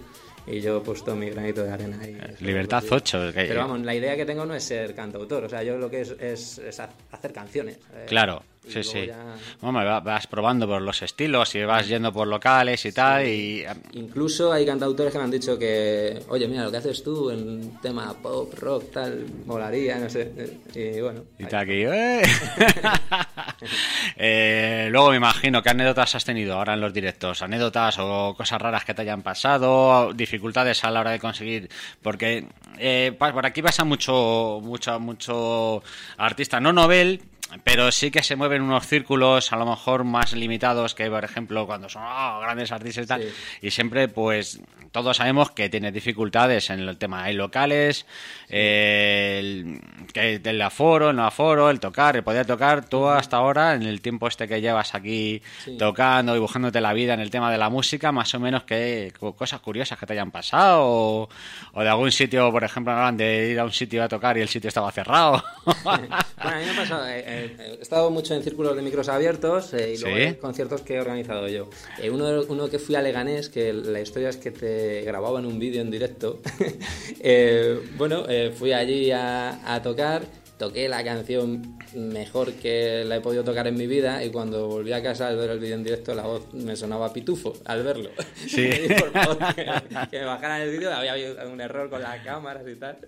y 0.51 0.61
yo 0.61 0.79
he 0.79 0.81
puesto 0.81 1.15
mi 1.15 1.31
granito 1.31 1.63
de 1.63 1.73
arena 1.73 1.99
ahí. 2.01 2.17
Libertad 2.41 2.85
8. 2.89 3.31
Pero 3.35 3.61
vamos, 3.61 3.81
la 3.81 3.95
idea 3.95 4.17
que 4.17 4.25
tengo 4.25 4.45
no 4.45 4.55
es 4.55 4.65
ser 4.65 4.95
cantautor, 4.95 5.45
o 5.45 5.49
sea, 5.49 5.63
yo 5.63 5.79
lo 5.79 5.91
que 5.91 6.03
es, 6.03 6.11
es, 6.19 6.81
hacer 7.11 7.33
canciones. 7.33 7.77
Eh, 7.95 8.07
claro. 8.07 8.43
Sí, 8.69 8.83
sí. 8.85 9.07
ya- 9.07 10.01
vas 10.01 10.27
probando 10.27 10.67
por 10.69 10.83
los 10.83 11.03
estilos 11.03 11.55
y 11.55 11.65
vas 11.65 11.89
yendo 11.89 12.13
por 12.13 12.29
locales 12.29 12.85
y 12.85 12.93
tal. 12.93 13.27
Y 13.27 13.65
Incluso 13.93 14.53
hay 14.53 14.65
cantautores 14.67 15.13
que 15.13 15.19
me 15.19 15.25
han 15.25 15.31
dicho 15.31 15.59
que, 15.59 16.23
oye, 16.29 16.47
mira, 16.47 16.65
lo 16.65 16.71
que 16.71 16.77
haces 16.77 17.03
tú 17.03 17.31
en 17.31 17.79
tema 17.81 18.15
pop, 18.23 18.53
rock, 18.59 18.93
tal, 18.93 19.25
molaría, 19.47 19.99
no 19.99 20.09
sé. 20.11 20.31
Y 20.75 21.01
bueno, 21.01 21.23
Y 21.39 21.45
está 21.45 21.61
aquí. 21.61 21.83
¡eh! 21.85 22.23
Eh, 24.17 24.89
luego 24.91 25.11
me 25.11 25.17
imagino 25.17 25.63
qué 25.63 25.71
anécdotas 25.71 26.15
has 26.15 26.25
tenido 26.25 26.55
ahora 26.55 26.75
en 26.75 26.81
los 26.81 26.93
directos. 26.93 27.43
Anécdotas 27.43 27.97
o 27.99 28.35
cosas 28.37 28.61
raras 28.61 28.85
que 28.85 28.95
te 28.95 29.03
hayan 29.03 29.23
pasado, 29.23 30.13
dificultades 30.15 30.85
a 30.85 30.91
la 30.91 31.01
hora 31.01 31.11
de 31.13 31.19
conseguir. 31.19 31.69
Porque 32.03 32.47
eh, 32.79 33.13
por 33.19 33.45
aquí 33.47 33.63
pasa 33.63 33.85
mucho, 33.85 34.61
mucho, 34.63 34.99
mucho 35.01 35.83
artista, 36.17 36.61
no 36.61 36.73
novel. 36.73 37.23
Pero 37.65 37.91
sí 37.93 38.11
que 38.11 38.23
se 38.23 38.37
mueven 38.37 38.63
unos 38.63 38.87
círculos 38.87 39.53
a 39.53 39.57
lo 39.57 39.67
mejor 39.67 40.05
más 40.05 40.33
limitados 40.33 40.95
que, 40.95 41.11
por 41.11 41.25
ejemplo, 41.25 41.67
cuando 41.67 41.89
son 41.89 42.03
ah, 42.05 42.39
grandes 42.43 42.71
artistas 42.73 43.05
y 43.05 43.09
tal. 43.09 43.23
Sí. 43.23 43.29
Y 43.63 43.71
siempre, 43.71 44.09
pues, 44.09 44.61
todos 44.93 45.17
sabemos 45.17 45.51
que 45.51 45.69
tienes 45.69 45.93
dificultades 45.93 46.71
en 46.71 46.81
el 46.81 46.97
tema. 46.99 47.25
Hay 47.25 47.35
locales, 47.35 48.07
eh, 48.49 49.41
el, 50.15 50.41
el 50.47 50.63
aforo, 50.63 51.11
el 51.11 51.17
no 51.17 51.25
aforo, 51.27 51.71
el 51.71 51.81
tocar, 51.81 52.17
el 52.17 52.23
poder 52.23 52.47
tocar. 52.47 52.89
Tú 52.89 53.09
hasta 53.09 53.37
ahora, 53.39 53.75
en 53.75 53.83
el 53.83 54.01
tiempo 54.01 54.29
este 54.29 54.47
que 54.49 54.61
llevas 54.61 54.95
aquí 54.95 55.43
Sí. 55.65 55.77
tocando 55.79 56.35
y 56.37 56.39
buscándote 56.39 56.81
la 56.81 56.93
vida 56.93 57.15
en 57.15 57.21
el 57.21 57.31
tema 57.31 57.51
de 57.51 57.59
la 57.59 57.69
música, 57.69 58.13
más 58.13 58.35
o 58.35 58.41
menos 58.41 58.65
que 58.65 59.13
cosas 59.37 59.61
curiosas 59.61 59.99
que 59.99 60.07
te 60.07 60.13
hayan 60.15 60.31
pasado 60.31 60.83
o, 60.85 61.29
o 61.73 61.83
de 61.83 61.89
algún 61.89 62.11
sitio, 62.13 62.51
por 62.51 62.65
ejemplo, 62.65 62.95
de 63.13 63.51
ir 63.51 63.59
a 63.61 63.65
un 63.65 63.73
sitio 63.73 64.03
a 64.05 64.09
tocar 64.09 64.37
y 64.39 64.41
el 64.41 64.49
sitio 64.49 64.69
estaba 64.69 64.91
cerrado. 64.93 65.43
Bueno, 65.85 66.09
a 66.39 66.51
mí 66.57 66.65
me 66.65 66.71
ha 66.71 66.77
pasado, 66.77 67.07
eh, 67.09 67.23
eh, 67.27 67.40
he 67.45 67.79
estado 67.83 68.11
mucho 68.11 68.35
en 68.35 68.43
círculos 68.43 68.77
de 68.77 68.83
micros 68.83 69.09
abiertos 69.09 69.73
eh, 69.75 69.95
y 69.95 69.99
luego 69.99 70.17
Sí. 70.17 70.23
en 70.23 70.35
conciertos 70.35 70.83
que 70.83 70.95
he 70.97 71.01
organizado 71.01 71.49
yo. 71.49 71.69
Eh, 72.03 72.11
uno, 72.11 72.43
uno 72.49 72.69
que 72.69 72.79
fui 72.79 72.95
a 72.95 73.03
Leganés, 73.03 73.49
que 73.49 73.73
la 73.73 74.01
historia 74.01 74.29
es 74.29 74.37
que 74.37 74.51
te 74.51 75.03
grababan 75.03 75.47
un 75.47 75.59
vídeo 75.59 75.81
en 75.83 75.91
directo. 75.91 76.41
Eh, 77.23 77.79
bueno, 77.97 78.25
eh, 78.29 78.51
fui 78.57 78.73
allí 78.73 79.11
a, 79.11 79.75
a 79.75 79.83
tocar, 79.83 80.23
toqué 80.59 80.89
la 80.89 81.05
canción 81.05 81.79
mejor 81.95 82.53
que 82.55 83.05
la 83.05 83.17
he 83.17 83.21
podido 83.21 83.43
tocar 83.45 83.67
en 83.67 83.75
mi 83.77 83.87
vida 83.87 84.25
y 84.25 84.31
cuando 84.31 84.69
volví 84.69 84.93
a 84.93 85.03
casa 85.03 85.29
al 85.29 85.37
ver 85.37 85.51
el 85.51 85.59
vídeo 85.59 85.75
en 85.75 85.83
directo 85.85 86.15
la 86.15 86.23
voz 86.23 86.53
me 86.55 86.77
sonaba 86.77 87.13
pitufo 87.13 87.55
al 87.65 87.83
verlo. 87.83 88.11
Sí. 88.47 88.71
Y 88.71 88.89
pedí, 88.89 88.95
por 89.01 89.13
favor 89.13 89.39
que, 89.55 89.67
que 90.11 90.19
me 90.21 90.25
bajaran 90.25 90.63
el 90.63 90.71
vídeo, 90.71 90.93
había 90.93 91.13
habido 91.13 91.37
un 91.51 91.61
error 91.61 91.91
con 91.91 92.01
las 92.03 92.25
cámaras 92.25 92.63
y 92.71 92.77
tal. 92.77 92.99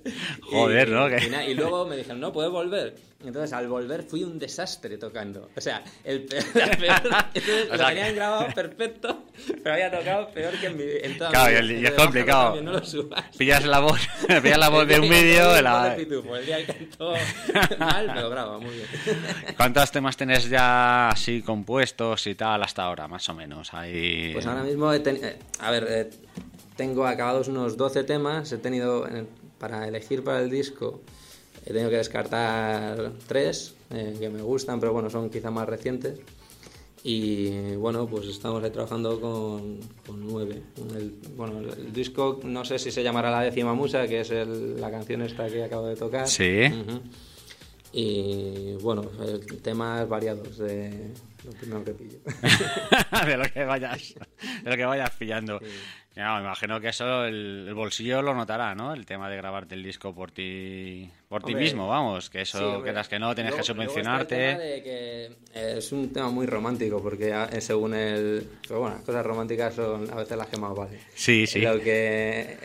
Joder, 0.43 0.89
Y- 0.89 0.91
¿no? 0.91 1.09
y 1.09 1.31
na- 1.31 1.47
y 1.47 1.55
luego 1.55 1.87
me 1.87 1.97
dijeron, 1.97 2.21
no, 2.21 2.33
puedes 2.33 2.51
volver. 2.51 2.95
Entonces, 3.25 3.53
al 3.53 3.69
volver 3.69 4.03
fui 4.03 4.25
un 4.25 4.39
desastre 4.39 4.99
tocando. 4.99 5.49
O 5.57 5.61
sea, 5.61 5.83
el 6.05 6.25
peor, 6.25 6.45
la 6.55 6.67
peor- 6.77 7.25
entonces, 7.35 7.69
O 7.71 7.77
lo 7.77 7.87
tenían 7.87 8.15
grabado 8.15 8.47
perfecto, 8.55 9.25
pero 9.63 9.75
había 9.75 9.91
tocado 9.91 10.29
peor 10.33 10.53
que 10.61 10.67
en, 10.67 10.77
mi, 10.77 10.85
en 11.03 11.19
toda 11.19 11.31
Claro, 11.31 11.51
mi 11.51 11.57
y 11.59 11.69
vida. 11.69 11.73
y 11.73 11.85
es 11.85 11.91
Entonces, 11.91 12.05
complicado. 12.05 12.45
también, 12.47 12.65
no 12.65 12.73
lo 12.73 12.85
subas. 12.85 13.25
pillas 13.37 13.65
la 13.65 13.79
voz, 13.81 14.01
pillas 14.43 14.59
la 14.59 14.69
voz 14.69 14.87
de 14.89 15.01
un 15.01 15.09
vídeo. 15.09 15.53
de 15.53 15.63
la- 15.63 15.95
Pitufo, 15.97 16.37
El 16.37 16.47
día 16.47 16.67
que 16.67 16.73
cantó 16.75 17.15
mal, 17.79 18.07
me 18.15 18.21
lo 18.21 18.31
graba 18.31 18.59
muy 18.59 18.75
bien. 18.75 18.87
¿Cuántos 19.57 19.91
temas 19.93 20.17
tienes 20.17 20.49
ya 20.49 21.11
así 21.11 21.43
compuestos 21.43 22.27
y 22.27 22.35
tal 22.35 22.63
hasta 22.63 22.83
ahora, 22.85 23.07
más 23.09 23.29
o 23.29 23.35
menos? 23.35 23.73
Ahí... 23.75 24.31
Pues 24.33 24.47
ahora 24.47 24.63
mismo, 24.65 24.93
he 24.93 25.03
teni- 25.03 25.23
eh, 25.23 25.39
a 25.61 25.71
ver, 25.71 25.87
eh, 25.89 26.11
tengo 26.77 27.07
acabados 27.07 27.49
unos 27.49 27.77
12 27.77 28.05
temas. 28.05 28.51
He 28.53 28.59
tenido, 28.59 29.07
para 29.59 29.87
elegir 29.87 30.25
para 30.25 30.41
el 30.41 30.51
disco, 30.51 31.03
he 31.65 31.73
tenido 31.73 31.91
que 31.91 31.97
descartar 31.97 33.13
tres 33.27 33.75
eh, 33.91 34.17
que 34.19 34.29
me 34.29 34.43
gustan, 34.43 34.81
pero 34.81 34.93
bueno, 34.93 35.11
son 35.11 35.31
quizá 35.31 35.51
más 35.51 35.69
recientes. 35.69 36.19
Y 37.05 37.75
bueno, 37.75 38.07
pues 38.07 38.29
estamos 38.29 38.63
ahí 38.63 38.71
trabajando 38.71 39.21
con, 39.21 39.81
con 40.07 40.21
nueve. 40.25 40.63
El, 40.97 41.11
bueno, 41.37 41.59
el, 41.59 41.93
disco, 41.93 42.39
no 42.45 42.65
sé 42.65 42.79
si 42.79 42.93
se 42.93 43.03
llamará 43.03 43.29
La 43.31 43.41
décima 43.43 43.75
musa, 43.75 44.07
que 44.07 44.21
es 44.21 44.31
el- 44.31 44.81
la 44.81 44.89
canción 44.91 45.23
esta 45.23 45.49
que 45.49 45.65
acabo 45.65 45.89
de 45.89 45.97
tocar. 45.97 46.29
Sí. 46.29 46.63
Ujú. 46.67 47.01
Y 47.93 48.75
bueno, 48.81 49.03
temas 49.63 50.09
variados 50.09 50.57
de 50.59 51.11
lo 51.45 51.51
primero 51.51 51.85
que 51.85 51.93
pillo. 51.93 52.19
de 53.27 53.37
lo 53.37 53.45
que 53.53 53.65
vayas 53.65 54.15
de 54.65 54.71
lo 54.71 54.77
que 54.77 54.85
vayas 54.85 55.11
pillando 55.19 55.61
Ya, 56.15 56.35
me 56.35 56.41
imagino 56.43 56.79
que 56.79 56.89
eso 56.91 57.25
el, 57.25 57.65
el 57.69 57.75
bolsillo 57.75 58.21
lo 58.21 58.35
notará 58.35 58.75
no 58.75 58.93
el 58.93 59.07
tema 59.07 59.31
de 59.31 59.37
grabarte 59.39 59.75
el 59.75 59.83
disco 59.83 60.15
por 60.15 60.31
ti 60.31 61.11
por 61.29 61.43
ti 61.43 61.55
mismo 61.55 61.89
vamos 61.89 62.29
que 62.29 62.43
eso 62.43 62.77
Sí, 62.77 62.83
quieras 62.83 63.09
que 63.09 63.19
no 63.19 63.35
tienes 63.35 63.55
que 63.55 63.61
Luego- 63.61 63.73
subvencionarte. 63.75 64.37
tema 64.37 64.59
de 64.61 64.83
que, 64.83 65.77
es 65.77 65.91
un 65.91 66.13
tema 66.13 66.29
muy 66.29 66.45
romántico 66.47 67.03
porque 67.03 67.33
a- 67.33 67.47
eh, 67.47 67.63
según 67.63 67.95
el 67.95 68.47
pero 68.69 68.81
bueno 68.81 68.97
las 68.97 69.05
cosas 69.05 69.25
románticas 69.25 69.75
son 69.75 70.11
a 70.11 70.17
veces 70.17 70.37
las 70.37 70.49
que 70.49 70.59
más 70.59 70.75
valen. 70.77 71.01
Sí, 71.15 71.47
sí. 71.47 71.61
lo 71.63 71.81
que 71.81 72.59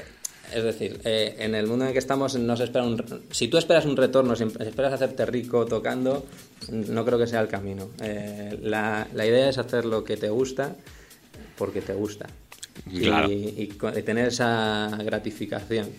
es 0.54 0.64
decir 0.64 1.00
eh, 1.06 1.36
en 1.40 1.56
el 1.56 1.68
mundo 1.68 1.86
en 1.86 1.90
el 1.90 1.94
que 1.94 2.00
estamos 2.00 2.36
no 2.36 2.58
se 2.58 2.66
espera 2.66 2.84
un 2.84 3.02
si 3.32 3.48
tú 3.48 3.58
esperas 3.58 3.86
un 3.86 3.96
retorno 3.96 4.36
si 4.36 4.44
esperas 4.44 4.92
hacerte 4.92 5.26
rico 5.26 5.66
tocando 5.66 6.26
no 6.70 7.06
creo 7.06 7.18
que 7.18 7.28
sea 7.28 7.40
el 7.40 7.48
camino. 7.48 7.90
Eh, 8.02 8.58
la, 8.62 9.08
la 9.14 9.26
idea 9.26 9.48
es 9.48 9.58
hacer 9.58 9.86
lo 9.86 10.04
que 10.04 10.18
te 10.18 10.28
gusta 10.30 10.76
porque 11.58 11.80
te 11.82 11.94
gusta 11.94 12.28
Claro. 12.90 13.30
y, 13.32 13.68
tener 14.06 14.28
esa 14.28 14.90
gratificación. 15.04 15.90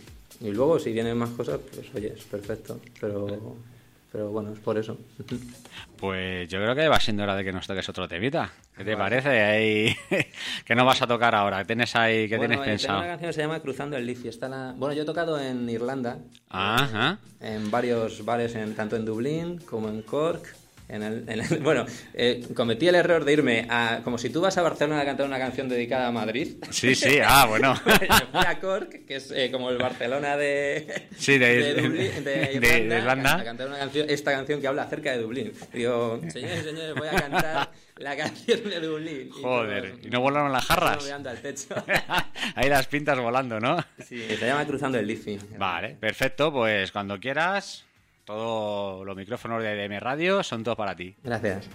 Y 0.40 0.50
luego, 0.50 0.78
si 0.78 0.92
vienen 0.92 1.16
más 1.16 1.30
cosas, 1.30 1.61
pues 1.75 1.87
oye, 1.95 2.14
es 2.16 2.25
perfecto. 2.25 2.80
Pero, 3.00 3.57
pero 4.12 4.30
bueno, 4.30 4.52
es 4.52 4.59
por 4.59 4.78
eso. 4.78 4.97
pues 5.97 6.49
yo 6.49 6.59
creo 6.61 6.75
que 6.75 6.88
va 6.88 7.00
siendo 7.00 7.25
hora 7.25 7.35
de 7.35 7.45
que 7.45 7.52
nos 7.52 7.66
toques 7.66 7.88
otro 7.88 8.07
temita 8.07 8.52
¿qué 8.76 8.85
te 8.85 8.97
parece? 8.97 9.28
Ahí, 9.28 9.97
que 10.64 10.75
no 10.75 10.85
vas 10.85 11.02
a 11.02 11.07
tocar 11.07 11.35
ahora 11.35 11.59
¿qué 11.59 11.64
tienes 11.66 11.95
ahí 11.97 12.28
qué 12.28 12.37
Bueno, 12.37 12.54
tienes 12.54 12.68
pensado? 12.68 13.00
Tengo 13.00 13.04
una 13.04 13.12
canción 13.12 13.28
que 13.28 13.33
se 13.33 13.40
llama 13.40 13.61
Cruzando 13.61 13.97
el 13.97 14.07
Liffey. 14.07 14.28
Está 14.28 14.49
la... 14.49 14.75
Bueno, 14.76 14.95
yo 14.95 15.02
he 15.02 15.07
tocado 15.07 15.38
en 15.40 15.68
Irlanda, 15.68 16.18
Ajá. 16.49 17.18
en 17.40 17.71
varios 17.71 18.25
bares, 18.25 18.54
en, 18.54 18.75
tanto 18.75 18.97
en 18.97 19.04
Dublín 19.04 19.59
como 19.59 19.88
en 19.88 20.02
Cork. 20.02 20.54
En 20.88 21.02
el, 21.02 21.25
en 21.28 21.40
el- 21.40 21.59
bueno, 21.62 21.85
eh, 22.14 22.42
cometí 22.54 22.88
el 22.88 22.95
error 22.95 23.25
de 23.25 23.33
irme 23.35 23.66
a... 23.68 24.00
Como 24.04 24.16
si 24.16 24.30
tú 24.30 24.40
vas 24.40 24.57
a 24.57 24.62
Barcelona 24.62 25.02
a 25.02 25.04
cantar 25.04 25.26
una 25.26 25.38
canción 25.38 25.68
dedicada 25.68 26.07
a 26.09 26.12
Madrid. 26.12 26.57
sí 26.71 26.95
sí 26.95 27.18
ah 27.23 27.45
bueno 27.47 27.78
Me 27.87 27.97
fui 28.09 28.40
a 28.47 28.59
Cork, 28.61 29.04
que 29.07 29.16
es 29.16 29.30
eh, 29.30 29.50
como 29.52 29.68
el 29.71 29.76
Barcelona 29.78 30.37
de, 30.37 31.07
Sí, 31.18 31.37
de- 31.37 31.76
Dublín- 31.76 32.23
de- 32.23 32.23
de 32.23 32.61
de 32.61 32.78
Irlanda, 32.78 32.99
Irlanda. 32.99 33.35
A 33.37 33.45
cantar 33.45 33.68
una 33.68 33.78
canción, 33.78 34.07
esta 34.09 34.33
canción 34.33 34.61
que 34.61 34.66
habla 34.66 34.83
acerca 34.85 35.12
de 35.12 35.18
Dublín. 35.18 35.52
Digo, 35.73 36.21
señores, 36.28 36.64
señores, 36.64 36.95
voy 36.95 37.09
a 37.09 37.12
cantar 37.12 37.71
la 37.99 38.16
canción 38.16 38.64
de 38.71 38.80
Dublín. 38.80 39.30
Joder 39.30 39.95
y 40.02 40.09
no 40.09 40.21
volaron 40.21 40.52
las 40.52 40.62
"No, 40.62 40.75
jarras 40.75 41.04
mirando 41.04 41.28
al 41.30 41.38
techo. 41.42 41.75
ahí 42.54 42.68
las 42.68 42.87
pintas 42.87 43.18
volando 43.18 43.61
¿no? 43.61 43.76
Sí, 44.07 44.25
se 44.38 44.47
llama 44.47 44.66
Cruzando 44.66 44.99
el 44.99 45.07
Liffey. 45.07 45.38
Vale, 45.59 45.97
perfecto. 46.00 46.52
Pues 46.52 46.92
cuando 46.92 47.18
quieras, 47.21 47.85
todos 48.28 49.06
los 49.06 49.16
micrófonos 49.16 49.62
de 49.62 49.75
DM 49.75 50.00
Radio 50.00 50.42
son 50.42 50.62
todos 50.62 50.76
para 50.76 50.94
ti. 50.94 51.14
Gracias. 51.25 51.66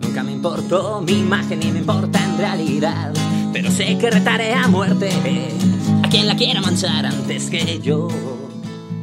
Nunca 0.00 0.22
me 0.22 0.32
importó 0.32 1.02
mi 1.02 1.12
imagen 1.12 1.60
ni 1.60 1.72
me 1.72 1.80
importa 1.80 2.24
en 2.24 2.38
realidad. 2.38 3.12
Pero 3.52 3.70
sé 3.70 3.98
que 3.98 4.10
retaré 4.10 4.54
a 4.54 4.66
muerte 4.68 5.10
a 6.02 6.08
quien 6.08 6.26
la 6.26 6.36
quiera 6.36 6.62
manchar 6.62 7.04
antes 7.04 7.50
que 7.50 7.78
yo. 7.80 8.08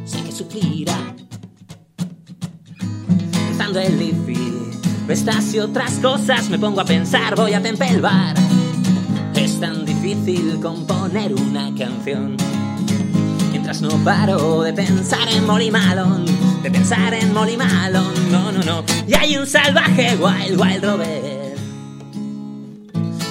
Sé 0.06 0.24
que 0.24 0.32
sufrirá. 0.32 0.98
Cruzando 3.48 3.79
el 3.79 4.00
estas 5.12 5.54
y 5.56 5.60
otras 5.60 5.94
cosas 5.96 6.50
me 6.50 6.60
pongo 6.60 6.82
a 6.82 6.86
pensar, 6.86 7.36
voy 7.36 7.54
a 7.54 7.62
Temple 7.62 8.00
Bar. 8.00 8.36
Es 9.36 9.60
tan 9.60 9.84
difícil 9.84 10.60
componer 10.62 11.34
una 11.34 11.74
canción. 11.75 12.38
Mientras 13.51 13.82
no 13.82 13.89
paro 14.04 14.62
de 14.62 14.72
pensar 14.74 15.28
en 15.30 15.48
Molly 15.48 15.72
Malone, 15.72 16.32
de 16.62 16.70
pensar 16.70 17.13
en 17.16 17.34
Molly 17.34 17.58
Malone, 17.58 18.20
no, 18.30 18.51
no, 18.51 18.62
no. 18.62 18.84
Y 19.08 19.16
hay 19.16 19.38
un 19.38 19.48
salvaje 19.48 20.16
Wild 20.16 20.62
Wild 20.62 20.84
Robert 20.84 21.58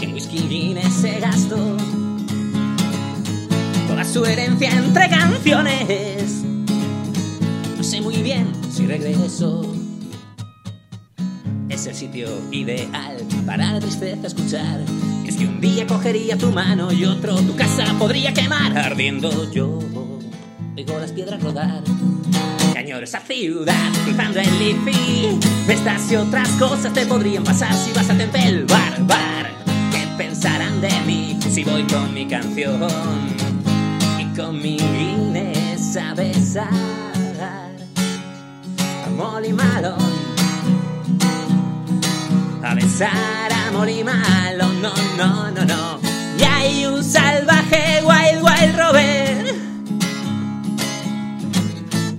que 0.01 0.07
en 0.07 0.15
whisky 0.15 0.39
Guinness 0.49 0.95
se 0.95 1.21
gastó 1.21 1.77
toda 3.87 4.05
su 4.05 4.25
herencia 4.25 4.71
entre 4.71 5.09
canciones. 5.09 6.43
No 7.77 7.85
sé 7.85 8.01
muy 8.01 8.17
bien 8.23 8.51
si 8.73 8.87
regreso. 8.87 9.78
El 11.89 11.95
sitio 11.95 12.29
ideal 12.53 13.17
para 13.47 13.73
la 13.73 13.81
tristeza 13.81 14.27
escuchar. 14.27 14.79
Y 15.25 15.29
es 15.29 15.37
que 15.37 15.47
un 15.47 15.59
día 15.59 15.87
cogería 15.87 16.37
tu 16.37 16.53
mano 16.53 16.93
y 16.93 17.07
otro 17.07 17.35
tu 17.37 17.57
casa 17.57 17.95
podría 17.99 18.35
quemar 18.35 18.77
ardiendo 18.77 19.51
yo. 19.51 19.79
Oigo 20.77 20.99
las 20.99 21.13
piedras 21.13 21.43
rodar. 21.43 21.83
Que 22.75 22.79
añoro 22.79 23.05
esa 23.05 23.21
ciudad 23.21 23.91
cruzando 24.05 24.39
el 24.39 24.59
Liffey. 24.59 25.39
Estas 25.67 26.13
y 26.13 26.17
otras 26.17 26.51
cosas 26.51 26.93
te 26.93 27.07
podrían 27.07 27.43
pasar 27.43 27.75
si 27.75 27.91
vas 27.93 28.11
a 28.11 28.19
Temple 28.19 28.65
Bar, 28.69 29.07
bar. 29.07 29.51
pensarán 30.19 30.83
de 30.83 30.91
mí 31.07 31.39
si 31.49 31.65
voy 31.65 31.85
con 31.85 32.13
mi 32.13 32.27
canción 32.27 32.83
y 34.19 34.37
con 34.37 34.61
mi 34.61 34.77
Guinness 34.77 35.97
a 35.97 36.13
besar 36.13 36.69
a 39.07 39.11
Molly 39.17 39.55
Malone? 39.55 40.29
A 42.63 42.75
besar 42.75 43.53
a 43.53 43.71
Molly 43.73 44.03
Malone, 44.05 44.81
no, 44.81 44.93
no, 45.17 45.51
no, 45.51 45.65
no. 45.65 46.01
Y 46.39 46.43
hay 46.43 46.87
un 46.87 47.03
salvaje 47.03 48.03
Wild 48.03 48.43
Wild 48.43 48.79
Robert 48.79 49.49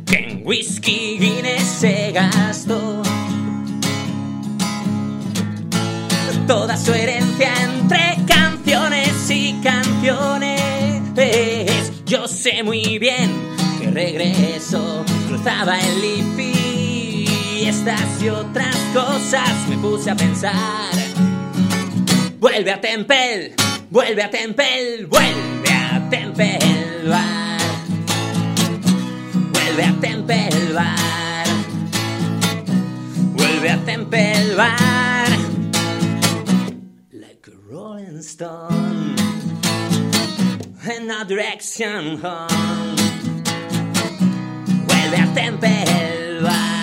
que 0.05 0.15
en 0.15 0.41
whisky 0.46 1.17
Guinness 1.19 1.63
se 1.63 2.12
gastó 2.12 3.03
toda 6.48 6.75
su 6.77 6.91
herencia 6.93 7.53
entre 7.62 8.17
canciones 8.25 9.29
y 9.29 9.53
canciones. 9.62 11.00
Yo 12.05 12.27
sé 12.27 12.63
muy 12.63 12.98
bien 12.98 13.29
que 13.79 13.91
regreso, 13.91 15.05
cruzaba 15.27 15.79
el 15.79 16.03
y 16.03 16.49
y 18.21 18.29
otras 18.29 18.75
cosas 18.93 19.67
me 19.69 19.77
puse 19.77 20.12
a 20.12 20.15
pensar. 20.15 20.91
Vuelve 22.38 22.74
a 22.74 22.81
Temple, 22.81 23.55
vuelve 23.89 24.21
a 24.21 24.29
Temple, 24.29 25.05
vuelve 25.05 25.69
a 25.71 26.09
Temple 26.09 26.59
Bar. 27.07 27.59
Vuelve 29.53 29.83
a 29.83 30.00
Temple 30.01 30.74
Bar. 30.74 31.48
Vuelve 33.36 33.69
a 33.69 33.86
Temple 33.86 34.55
Bar. 34.57 35.29
Like 37.13 37.48
a 37.48 37.55
rolling 37.71 38.21
stone. 38.21 39.15
In 40.83 41.09
a 41.09 41.24
direction 41.24 42.17
home. 42.17 42.95
Vuelve 44.86 45.17
a 45.17 45.33
Temple 45.33 46.41
Bar. 46.41 46.78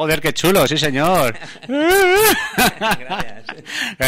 Joder, 0.00 0.22
qué 0.22 0.32
chulo, 0.32 0.66
sí 0.66 0.78
señor. 0.78 1.36
Gracias. 1.68 3.44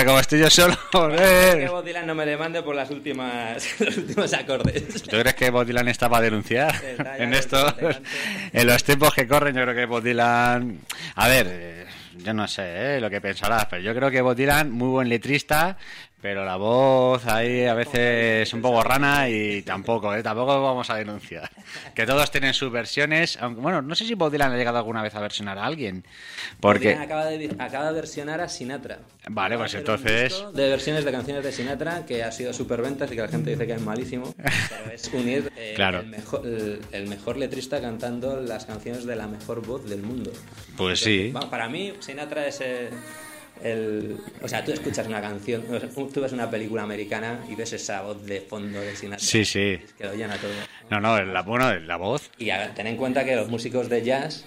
Como 0.06 0.18
estoy 0.20 0.40
yo 0.40 0.49
solo. 0.49 0.75
eh. 1.18 1.56
Que 1.58 1.68
Bob 1.68 1.84
Dylan 1.84 2.06
no 2.06 2.14
me 2.14 2.25
demande 2.25 2.62
por 2.62 2.75
las 2.75 2.88
últimas, 2.90 3.62
los 3.78 3.99
últimos 3.99 4.32
acordes. 4.32 5.02
¿Tú 5.02 5.11
crees 5.18 5.34
que 5.34 5.50
Bob 5.50 5.66
Dylan 5.66 5.88
está 5.88 6.08
para 6.08 6.22
denunciar 6.22 6.75
en 7.18 7.34
esto? 7.34 7.58
En 8.54 8.66
los 8.68 8.82
tiempos 8.84 9.12
que 9.12 9.28
corren, 9.28 9.54
yo 9.54 9.64
creo 9.64 9.75
que 9.75 9.84
Bob 9.84 10.02
Dylan. 10.02 10.78
A 11.16 11.28
ver, 11.28 11.46
eh, 11.50 11.87
yo 12.16 12.32
no 12.32 12.49
sé 12.49 12.96
eh, 12.96 13.00
lo 13.00 13.11
que 13.11 13.20
pensarás, 13.20 13.66
pero 13.66 13.82
yo 13.82 13.94
creo 13.94 14.11
que 14.11 14.22
Bob 14.22 14.34
Dylan, 14.34 14.70
muy 14.70 14.88
buen 14.88 15.11
letrista, 15.11 15.76
pero 16.23 16.45
la 16.45 16.55
voz 16.57 17.26
ahí 17.26 17.64
a 17.64 17.75
veces 17.75 18.47
es 18.49 18.55
un 18.55 18.62
poco 18.62 18.83
rana 18.85 19.29
y 19.29 19.61
tampoco, 19.62 20.14
eh, 20.14 20.23
tampoco 20.23 20.62
vamos 20.62 20.88
a 20.88 20.95
denunciar. 20.95 21.50
Que 21.95 22.07
todos 22.07 22.31
tienen 22.31 22.55
sus 22.55 22.71
versiones, 22.73 23.37
aunque 23.41 23.61
bueno, 23.61 23.83
no 23.83 23.95
sé 23.95 24.07
si 24.07 24.14
Bob 24.14 24.31
Dylan 24.31 24.52
ha 24.52 24.57
llegado 24.57 24.79
alguna 24.79 25.02
vez 25.02 25.14
a 25.14 25.21
versionar 25.21 25.59
a 25.59 25.67
alguien, 25.67 26.05
porque. 26.61 26.95
Acaba 26.95 27.26
de, 27.26 27.55
acaba 27.59 27.87
de 27.88 27.93
versionar 27.93 28.41
a 28.41 28.49
Sinatra. 28.49 29.00
Vale, 29.29 29.59
pues 29.59 29.75
Acaba 29.75 29.95
un 29.97 30.00
entonces- 30.00 30.45
De 30.55 30.69
versiones 30.69 31.05
de 31.05 31.12
canciones 31.12 31.45
de 31.45 31.52
Sinatra 31.52 32.07
que 32.07 32.23
ha 32.23 32.31
sido 32.33 32.52
superventas 32.52 33.11
y 33.11 33.17
que 33.17 33.23
la 33.23 33.29
gente 33.29 33.50
dice 33.50 33.67
que 33.67 33.73
es 33.75 33.81
malísimo. 33.83 34.33
Pero 34.37 34.93
es 34.95 35.11
unir 35.12 35.52
eh, 35.57 35.73
Claro. 35.75 36.00
el, 36.00 36.07
mejor, 36.07 36.47
el, 36.47 36.81
el 36.93 37.09
mejor 37.09 37.37
letrista 37.37 37.81
cantando 37.81 38.41
las 38.41 38.64
canciones 38.64 39.05
de 39.05 39.17
la 39.17 39.26
mejor 39.26 39.67
voz 39.67 39.85
del 39.88 40.02
mundo. 40.02 40.31
Pues 40.76 41.00
sí. 41.00 41.31
Vamos, 41.33 41.50
para 41.50 41.69
mí, 41.69 41.93
Sinatra 42.00 42.47
es 42.47 42.61
eh, 42.61 42.91
el. 43.62 44.16
O 44.42 44.49
sea, 44.49 44.64
tú 44.64 44.73
escuchas 44.73 45.07
una 45.07 45.21
canción, 45.21 45.64
o 45.75 45.78
sea, 45.81 45.88
tú 45.88 46.21
ves 46.21 46.33
una 46.33 46.50
película 46.50 46.83
americana 46.83 47.40
y 47.49 47.54
ves 47.54 47.73
esa 47.73 48.02
voz 48.02 48.25
de 48.25 48.40
fondo 48.40 48.81
de 48.81 48.95
Sinatra. 48.97 49.25
Sí, 49.25 49.45
sí. 49.45 49.78
Es 49.85 49.92
que 49.95 50.04
lo 50.04 50.14
llena 50.14 50.37
todo. 50.37 50.50
No, 50.90 51.00
no, 51.00 51.23
la, 51.25 51.42
bueno, 51.42 51.73
la 51.81 51.97
voz. 51.97 52.31
Y 52.38 52.50
a 52.50 52.73
ten 52.75 52.87
en 52.87 52.97
cuenta 52.97 53.25
que 53.25 53.35
los 53.37 53.49
músicos 53.49 53.88
de 53.88 54.02
jazz, 54.02 54.45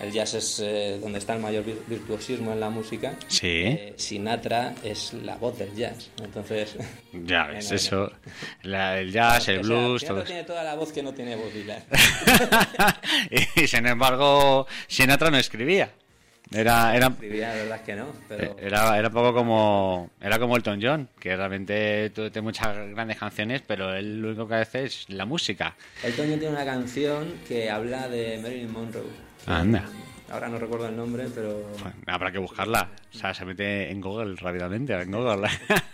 el 0.00 0.12
jazz 0.12 0.34
es 0.34 0.60
eh, 0.62 0.98
donde 1.00 1.18
está 1.18 1.34
el 1.34 1.40
mayor 1.40 1.64
vir- 1.64 1.78
virtuosismo 1.86 2.52
en 2.52 2.60
la 2.60 2.68
música. 2.68 3.14
Sí. 3.28 3.46
Eh, 3.64 3.94
Sinatra 3.96 4.74
es 4.84 5.14
la 5.14 5.36
voz 5.36 5.58
del 5.58 5.74
jazz. 5.74 6.10
Entonces. 6.22 6.76
Ya 7.24 7.46
ves, 7.46 7.72
eso. 7.72 8.12
La- 8.62 9.00
el 9.00 9.10
jazz, 9.10 9.48
el 9.48 9.54
sea, 9.54 9.62
blues, 9.62 10.02
Sinatra 10.02 10.16
todo 10.16 10.26
tiene 10.26 10.44
toda 10.44 10.64
la 10.64 10.74
voz 10.74 10.92
que 10.92 11.02
no 11.02 11.14
tiene 11.14 11.34
voz 11.36 11.52
Dylan. 11.54 11.82
y 13.56 13.66
sin 13.66 13.86
embargo, 13.86 14.66
Sinatra 14.86 15.30
no 15.30 15.38
escribía. 15.38 15.90
Era, 16.52 16.96
era, 16.96 17.08
la 17.08 17.54
verdad 17.54 17.76
es 17.76 17.82
que 17.82 17.96
no. 17.96 18.06
Pero 18.28 18.56
era, 18.58 18.96
era 18.98 19.08
un 19.08 19.14
poco 19.14 19.34
como 19.34 20.10
era 20.20 20.38
como 20.38 20.56
Elton 20.56 20.80
John, 20.80 21.08
que 21.18 21.36
realmente 21.36 22.10
tiene 22.10 22.40
muchas 22.40 22.88
grandes 22.90 23.18
canciones, 23.18 23.62
pero 23.66 23.92
él 23.94 24.20
lo 24.20 24.28
único 24.28 24.46
que 24.46 24.54
hace 24.54 24.84
es 24.84 25.08
la 25.08 25.24
música. 25.24 25.74
Elton 26.04 26.28
John 26.30 26.38
tiene 26.38 26.54
una 26.54 26.64
canción 26.64 27.34
que 27.48 27.68
habla 27.68 28.08
de 28.08 28.38
Marilyn 28.40 28.72
Monroe. 28.72 29.26
Anda. 29.46 29.84
Ahora 30.30 30.48
no 30.48 30.58
recuerdo 30.58 30.88
el 30.88 30.96
nombre, 30.96 31.26
pero. 31.32 31.68
Bueno, 31.80 31.96
habrá 32.06 32.32
que 32.32 32.38
buscarla. 32.38 32.90
O 33.14 33.16
sea, 33.16 33.32
se 33.32 33.44
mete 33.44 33.90
en 33.90 34.00
Google 34.00 34.34
rápidamente, 34.36 34.92
en 34.92 35.10
Google. 35.10 35.48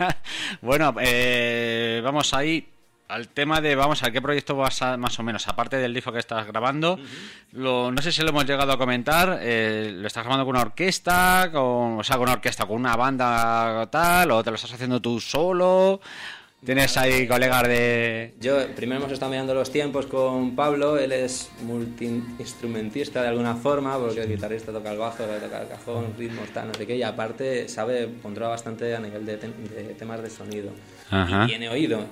bueno, 0.62 0.94
eh, 1.00 2.00
vamos 2.02 2.32
ahí 2.32 2.71
al 3.12 3.28
tema 3.28 3.60
de, 3.60 3.74
vamos 3.76 4.02
a 4.02 4.10
qué 4.10 4.22
proyecto 4.22 4.56
vas 4.56 4.80
a, 4.82 4.96
más 4.96 5.18
o 5.18 5.22
menos, 5.22 5.46
aparte 5.48 5.76
del 5.76 5.92
disco 5.92 6.12
que 6.12 6.18
estás 6.18 6.46
grabando. 6.46 6.98
lo, 7.52 7.90
no 7.92 8.00
sé 8.00 8.10
si 8.12 8.22
lo 8.22 8.30
hemos 8.30 8.46
llegado 8.46 8.72
a 8.72 8.78
comentar. 8.78 9.38
eh, 9.42 9.90
¿Lo 9.94 10.06
estás 10.06 10.24
grabando 10.24 10.44
con 10.46 10.54
una 10.56 10.62
orquesta? 10.62 11.50
Con, 11.52 11.98
o 11.98 12.02
sea, 12.04 12.16
con 12.16 12.24
una 12.24 12.32
orquesta, 12.32 12.64
con 12.66 12.76
una 12.76 12.96
banda 12.96 13.86
tal, 13.90 14.30
o 14.30 14.42
te 14.42 14.50
lo 14.50 14.56
estás 14.56 14.72
haciendo 14.72 15.00
tú 15.00 15.20
solo. 15.20 16.00
¿Tienes 16.64 16.96
ahí 16.96 17.26
colegas 17.26 17.64
de...? 17.66 18.34
Yo 18.40 18.56
primero 18.76 19.00
hemos 19.00 19.12
estado 19.12 19.32
mirando 19.32 19.52
los 19.52 19.72
tiempos 19.72 20.06
con 20.06 20.54
Pablo, 20.54 20.96
él 20.96 21.10
es 21.10 21.50
multiinstrumentista 21.62 23.20
de 23.20 23.28
alguna 23.28 23.56
forma, 23.56 23.98
porque 23.98 24.22
el 24.22 24.28
guitarrista 24.28 24.70
toca 24.72 24.92
el 24.92 24.98
bajo, 24.98 25.24
toca 25.24 25.62
el 25.62 25.68
cajón, 25.68 26.14
ritmos, 26.16 26.48
tal, 26.50 26.68
no 26.68 26.74
sé 26.74 26.86
qué, 26.86 26.96
y 26.96 27.02
aparte 27.02 27.68
sabe, 27.68 28.08
controla 28.22 28.50
bastante 28.50 28.94
a 28.94 29.00
nivel 29.00 29.26
de, 29.26 29.40
tem- 29.40 29.54
de 29.68 29.94
temas 29.94 30.22
de 30.22 30.30
sonido. 30.30 30.70
Ajá. 31.10 31.44
Y 31.44 31.46
tiene 31.48 31.68
oído. 31.68 32.04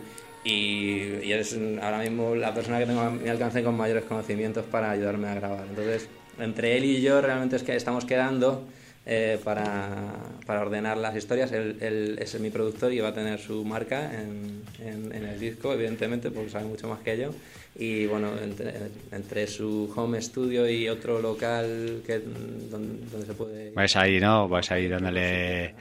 Y, 0.45 1.19
y 1.23 1.33
es 1.33 1.57
ahora 1.83 1.99
mismo 1.99 2.35
la 2.35 2.55
persona 2.55 2.79
que 2.79 2.87
tengo 2.87 3.01
a 3.01 3.11
mi 3.11 3.29
alcance 3.29 3.63
con 3.63 3.77
mayores 3.77 4.05
conocimientos 4.05 4.65
para 4.65 4.91
ayudarme 4.91 5.29
a 5.29 5.35
grabar. 5.35 5.67
Entonces, 5.69 6.09
entre 6.39 6.77
él 6.79 6.85
y 6.85 7.01
yo 7.03 7.21
realmente 7.21 7.57
es 7.57 7.63
que 7.63 7.77
estamos 7.77 8.05
quedando 8.07 8.67
eh, 9.05 9.39
para, 9.45 10.15
para 10.47 10.63
ordenar 10.63 10.97
las 10.97 11.15
historias. 11.17 11.53
Él, 11.53 11.77
él 11.81 12.19
es 12.21 12.39
mi 12.41 12.49
productor 12.51 12.93
y 12.93 13.01
va 13.01 13.09
a 13.09 13.15
tener 13.15 13.39
su 13.39 13.65
marca 13.65 14.11
en, 14.15 14.63
en- 14.79 15.15
en 15.15 15.25
el 15.27 15.39
disco, 15.39 15.75
evidentemente, 15.75 16.31
porque 16.31 16.51
sabe 16.51 16.65
mucho 16.67 16.89
más 16.89 17.01
que 17.01 17.19
yo. 17.19 17.31
Y 17.81 18.07
bueno, 18.07 18.33
entre, 18.43 18.75
entre 19.11 19.47
su 19.47 19.91
home 19.97 20.21
studio 20.21 20.69
y 20.69 20.87
otro 20.87 21.19
local 21.19 22.03
que, 22.07 22.19
donde, 22.19 23.07
donde 23.11 23.27
se 23.27 23.33
puede... 23.33 23.71
Vais 23.71 23.97
ahí, 23.97 24.21
¿no? 24.21 24.47
Vais 24.51 24.71
ahí 24.71 24.87
dándole... 24.87 25.75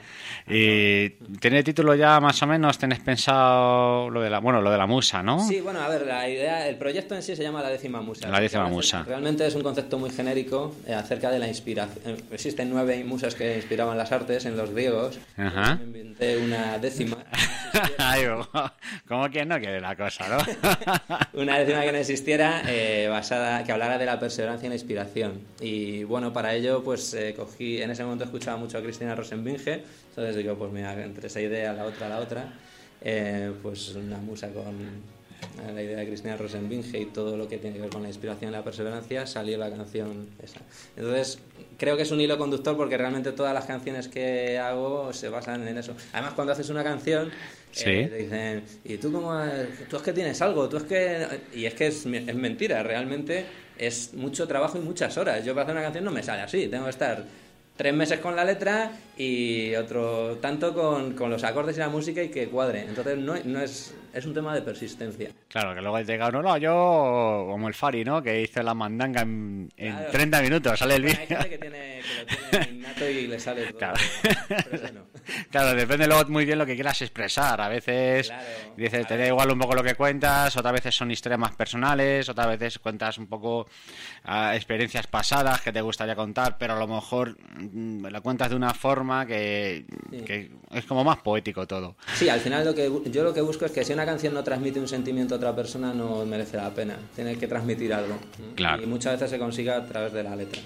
¿Y 0.48 1.10
tiene 1.38 1.62
título 1.62 1.94
ya 1.94 2.18
más 2.18 2.42
o 2.42 2.46
menos? 2.46 2.78
¿Tenés 2.78 3.00
pensado 3.00 4.08
lo 4.08 4.22
de 4.22 4.30
la, 4.30 4.38
bueno, 4.40 4.62
lo 4.62 4.70
de 4.70 4.78
la 4.78 4.86
musa, 4.86 5.22
no? 5.22 5.46
Sí, 5.46 5.60
bueno, 5.60 5.80
a 5.82 5.88
ver, 5.88 6.06
la 6.06 6.26
idea, 6.26 6.66
el 6.66 6.76
proyecto 6.76 7.14
en 7.14 7.22
sí 7.22 7.36
se 7.36 7.42
llama 7.42 7.62
La 7.62 7.68
décima 7.68 8.00
musa. 8.00 8.28
La 8.30 8.40
décima 8.40 8.66
musa. 8.66 9.02
Realmente 9.02 9.46
es 9.46 9.54
un 9.54 9.62
concepto 9.62 9.98
muy 9.98 10.08
genérico 10.08 10.74
eh, 10.86 10.94
acerca 10.94 11.30
de 11.30 11.38
la 11.38 11.48
inspiración. 11.48 11.98
Eh, 12.06 12.16
Existen 12.32 12.70
nueve 12.70 13.04
musas 13.04 13.34
que 13.34 13.56
inspiraban 13.56 13.98
las 13.98 14.10
artes 14.10 14.46
en 14.46 14.56
los 14.56 14.70
griegos. 14.70 15.18
Ajá. 15.36 15.76
Me 15.76 15.84
inventé 15.84 16.38
una 16.38 16.78
décima. 16.78 17.18
Ay, 17.98 18.24
como 19.06 19.28
quien 19.30 19.48
no 19.48 19.58
quiere 19.58 19.80
la 19.80 19.96
cosa, 19.96 20.26
¿no? 20.28 20.38
una 21.40 21.58
décima 21.58 21.82
que 21.82 21.92
no 21.92 21.98
existiera 21.98 22.62
eh, 22.66 23.08
basada 23.08 23.64
que 23.64 23.72
hablara 23.72 23.98
de 23.98 24.06
la 24.06 24.18
perseverancia 24.18 24.66
y 24.66 24.68
la 24.68 24.74
inspiración. 24.74 25.40
Y 25.60 26.04
bueno 26.04 26.32
para 26.32 26.54
ello 26.54 26.82
pues 26.82 27.14
eh, 27.14 27.34
cogí 27.36 27.82
en 27.82 27.90
ese 27.90 28.04
momento 28.04 28.24
escuchaba 28.24 28.56
mucho 28.56 28.78
a 28.78 28.82
Cristina 28.82 29.14
Rosenbinge. 29.14 29.84
Entonces 30.10 30.36
digo 30.36 30.56
pues 30.56 30.72
mira 30.72 30.92
entre 31.02 31.26
esa 31.26 31.40
idea 31.40 31.72
la 31.72 31.84
otra 31.84 32.08
la 32.08 32.18
otra 32.18 32.52
eh, 33.02 33.52
pues 33.62 33.94
una 33.94 34.18
musa 34.18 34.48
con 34.48 34.74
eh, 35.40 35.72
la 35.72 35.82
idea 35.82 35.98
de 35.98 36.06
Cristina 36.06 36.36
Rosenbinge 36.36 36.98
y 36.98 37.06
todo 37.06 37.36
lo 37.36 37.48
que 37.48 37.58
tiene 37.58 37.76
que 37.76 37.82
ver 37.82 37.90
con 37.90 38.02
la 38.02 38.08
inspiración 38.08 38.50
y 38.50 38.52
la 38.52 38.62
perseverancia 38.62 39.26
salió 39.26 39.56
la 39.58 39.70
canción 39.70 40.28
esa. 40.42 40.60
Entonces 40.96 41.38
creo 41.78 41.96
que 41.96 42.02
es 42.02 42.10
un 42.10 42.20
hilo 42.20 42.36
conductor 42.36 42.76
porque 42.76 42.98
realmente 42.98 43.32
todas 43.32 43.54
las 43.54 43.64
canciones 43.64 44.08
que 44.08 44.58
hago 44.58 45.12
se 45.12 45.28
basan 45.28 45.66
en 45.66 45.78
eso. 45.78 45.94
Además 46.12 46.34
cuando 46.34 46.52
haces 46.52 46.68
una 46.68 46.84
canción 46.84 47.30
Sí. 47.72 47.90
eh, 47.90 48.16
dicen, 48.18 48.64
¿y 48.84 48.96
tú 48.96 49.12
cómo? 49.12 49.38
Tú 49.88 49.96
es 49.96 50.02
que 50.02 50.12
tienes 50.12 50.40
algo, 50.42 50.68
tú 50.68 50.78
es 50.78 50.82
que... 50.84 51.26
Y 51.54 51.66
es 51.66 51.74
que 51.74 51.86
es, 51.86 52.06
es 52.06 52.34
mentira, 52.34 52.82
realmente 52.82 53.44
es 53.78 54.12
mucho 54.14 54.46
trabajo 54.46 54.78
y 54.78 54.80
muchas 54.80 55.16
horas. 55.16 55.44
Yo 55.44 55.54
para 55.54 55.64
hacer 55.64 55.74
una 55.74 55.82
canción 55.82 56.04
no 56.04 56.10
me 56.10 56.22
sale 56.22 56.42
así, 56.42 56.68
tengo 56.68 56.84
que 56.84 56.90
estar 56.90 57.24
tres 57.76 57.94
meses 57.94 58.20
con 58.20 58.36
la 58.36 58.44
letra 58.44 58.92
y 59.16 59.74
otro 59.74 60.36
tanto 60.36 60.74
con, 60.74 61.14
con 61.14 61.30
los 61.30 61.44
acordes 61.44 61.76
y 61.76 61.80
la 61.80 61.88
música 61.88 62.22
y 62.22 62.28
que 62.28 62.48
cuadre. 62.48 62.82
Entonces 62.82 63.16
no, 63.16 63.34
no 63.44 63.60
es... 63.62 63.94
es 64.12 64.24
un 64.26 64.34
tema 64.34 64.54
de 64.54 64.62
persistencia. 64.62 65.30
Claro, 65.48 65.74
que 65.74 65.80
luego 65.80 66.00
llega 66.00 66.28
uno, 66.28 66.42
no, 66.42 66.56
yo, 66.58 67.46
como 67.50 67.68
el 67.68 67.74
Fari, 67.74 68.04
¿no? 68.04 68.22
Que 68.22 68.42
hizo 68.42 68.62
la 68.62 68.74
mandanga 68.74 69.22
en, 69.22 69.68
en 69.76 69.92
Claro. 69.94 70.10
30 70.12 70.42
minutos, 70.42 70.78
sale 70.78 70.96
el 70.96 71.02
vídeo. 71.02 71.18
hay 71.20 71.26
gente 71.26 71.48
que, 71.50 71.58
tiene, 71.58 72.00
que 72.28 72.34
lo 72.34 72.50
tiene 72.50 72.70
innato 72.78 73.08
y 73.08 73.26
le 73.26 73.40
sale 73.40 73.66
todo. 73.66 73.78
Claro. 73.78 73.94
Pero 74.70 74.92
no. 74.92 75.00
Claro, 75.50 75.74
depende 75.74 76.06
luego 76.08 76.24
muy 76.28 76.44
bien 76.44 76.58
lo 76.58 76.66
que 76.66 76.74
quieras 76.74 77.00
expresar. 77.02 77.60
A 77.60 77.68
veces 77.68 78.28
Claro. 78.28 78.44
dices, 78.76 79.06
te 79.06 79.16
da 79.16 79.26
igual 79.26 79.50
un 79.52 79.58
poco 79.58 79.74
lo 79.74 79.82
que 79.82 79.94
cuentas, 79.94 80.56
otras 80.56 80.72
veces 80.72 80.94
son 80.94 81.10
historias 81.10 81.38
más 81.38 81.54
personales, 81.54 82.28
otras 82.28 82.48
veces 82.48 82.78
cuentas 82.78 83.18
un 83.18 83.26
poco 83.28 83.66
ah, 84.24 84.54
experiencias 84.56 85.06
pasadas 85.06 85.60
que 85.60 85.72
te 85.72 85.80
gustaría 85.80 86.16
contar, 86.16 86.56
pero 86.58 86.74
a 86.74 86.78
lo 86.78 86.86
mejor 86.88 87.36
mm, 87.58 88.06
lo 88.06 88.22
cuentas 88.22 88.50
de 88.50 88.56
una 88.56 88.74
forma 88.74 89.24
que, 89.26 89.84
Sí. 90.10 90.22
que 90.22 90.50
es 90.72 90.84
como 90.86 91.04
más 91.04 91.18
poético 91.18 91.66
todo. 91.66 91.96
Sí, 92.14 92.28
al 92.28 92.40
final 92.40 92.64
lo 92.64 92.74
que 92.74 92.90
yo 93.06 93.22
lo 93.22 93.32
que 93.34 93.40
busco 93.40 93.64
es 93.66 93.72
que 93.72 93.84
si 93.84 93.92
una 94.00 94.12
canción 94.12 94.32
no 94.32 94.42
transmite 94.42 94.80
un 94.80 94.88
sentimiento 94.88 95.34
a 95.34 95.36
otra 95.36 95.54
persona 95.54 95.92
no 95.92 96.24
merece 96.24 96.56
la 96.56 96.70
pena. 96.70 96.96
Tiene 97.14 97.36
que 97.36 97.46
transmitir 97.46 97.92
algo. 97.92 98.18
Claro. 98.54 98.82
Y 98.82 98.86
muchas 98.86 99.12
veces 99.12 99.28
se 99.28 99.38
consigue 99.38 99.70
a 99.70 99.84
través 99.84 100.10
de 100.14 100.22
la 100.22 100.34
letra. 100.34 100.62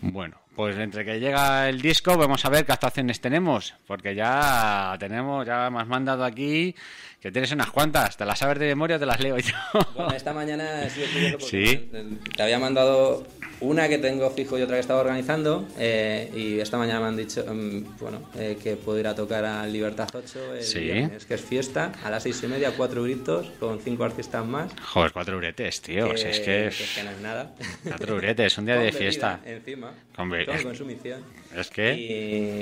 Bueno, 0.00 0.38
pues 0.56 0.74
entre 0.78 1.04
que 1.04 1.20
llega 1.20 1.68
el 1.68 1.82
disco, 1.82 2.16
vamos 2.16 2.46
a 2.46 2.48
ver 2.48 2.64
qué 2.64 2.72
actuaciones 2.72 3.20
tenemos, 3.20 3.74
porque 3.86 4.14
ya 4.14 4.96
tenemos, 4.98 5.46
ya 5.46 5.68
me 5.68 5.80
has 5.80 5.86
mandado 5.86 6.24
aquí 6.24 6.74
que 7.20 7.32
tienes 7.32 7.50
unas 7.52 7.70
cuantas, 7.70 8.16
te 8.16 8.24
las 8.24 8.38
sabes 8.38 8.58
de 8.60 8.66
memoria 8.66 8.96
o 8.96 8.98
te 9.00 9.06
las 9.06 9.18
leo 9.20 9.36
yo. 9.38 9.54
Bueno, 9.96 10.12
esta 10.12 10.32
mañana 10.32 10.84
he 10.84 10.90
sido 10.90 11.40
Sí. 11.40 11.90
te- 12.36 12.42
había 12.42 12.58
mandado 12.60 13.26
una 13.60 13.88
que 13.88 13.98
tengo 13.98 14.30
fijo 14.30 14.56
y 14.56 14.62
otra 14.62 14.76
que 14.76 14.80
estaba 14.80 15.00
organizando 15.00 15.66
eh, 15.80 16.30
y 16.32 16.60
esta 16.60 16.78
mañana 16.78 17.00
me 17.00 17.06
han 17.08 17.16
dicho 17.16 17.44
mm, 17.44 17.96
bueno 17.98 18.30
eh, 18.38 18.56
que 18.62 18.76
puedo 18.76 19.00
ir 19.00 19.08
a 19.08 19.16
tocar 19.16 19.44
a 19.44 19.66
Libertad 19.66 20.08
8 20.14 20.54
el 20.54 20.62
Sí. 20.62 20.78
viernes, 20.78 21.26
que 21.26 21.34
es 21.34 21.40
fiesta, 21.40 21.90
a 22.04 22.10
las 22.10 22.22
seis 22.22 22.40
y 22.44 22.46
media, 22.46 22.70
cuatro 22.76 23.02
gritos, 23.02 23.48
con 23.58 23.80
cinco 23.80 24.04
artistas 24.04 24.46
más. 24.46 24.70
Joder, 24.92 25.10
cuatro 25.12 25.36
uretes, 25.38 25.82
tío, 25.82 26.16
si 26.16 26.28
es 26.28 26.38
que... 26.38 26.44
que 26.44 26.66
es 26.68 26.92
que 26.94 27.02
no 27.02 27.10
es 27.10 27.20
nada. 27.20 27.52
Cuatro 27.82 28.14
uretes, 28.14 28.56
un 28.58 28.66
día 28.66 28.74
Con 28.76 28.84
de 28.84 28.90
bebida 28.92 28.98
fiesta. 29.10 29.40
Encima, 29.44 29.92
Con 30.14 30.30
con, 30.30 30.62
consumición. 30.62 31.22
Es 31.56 31.70
que... 31.70 31.94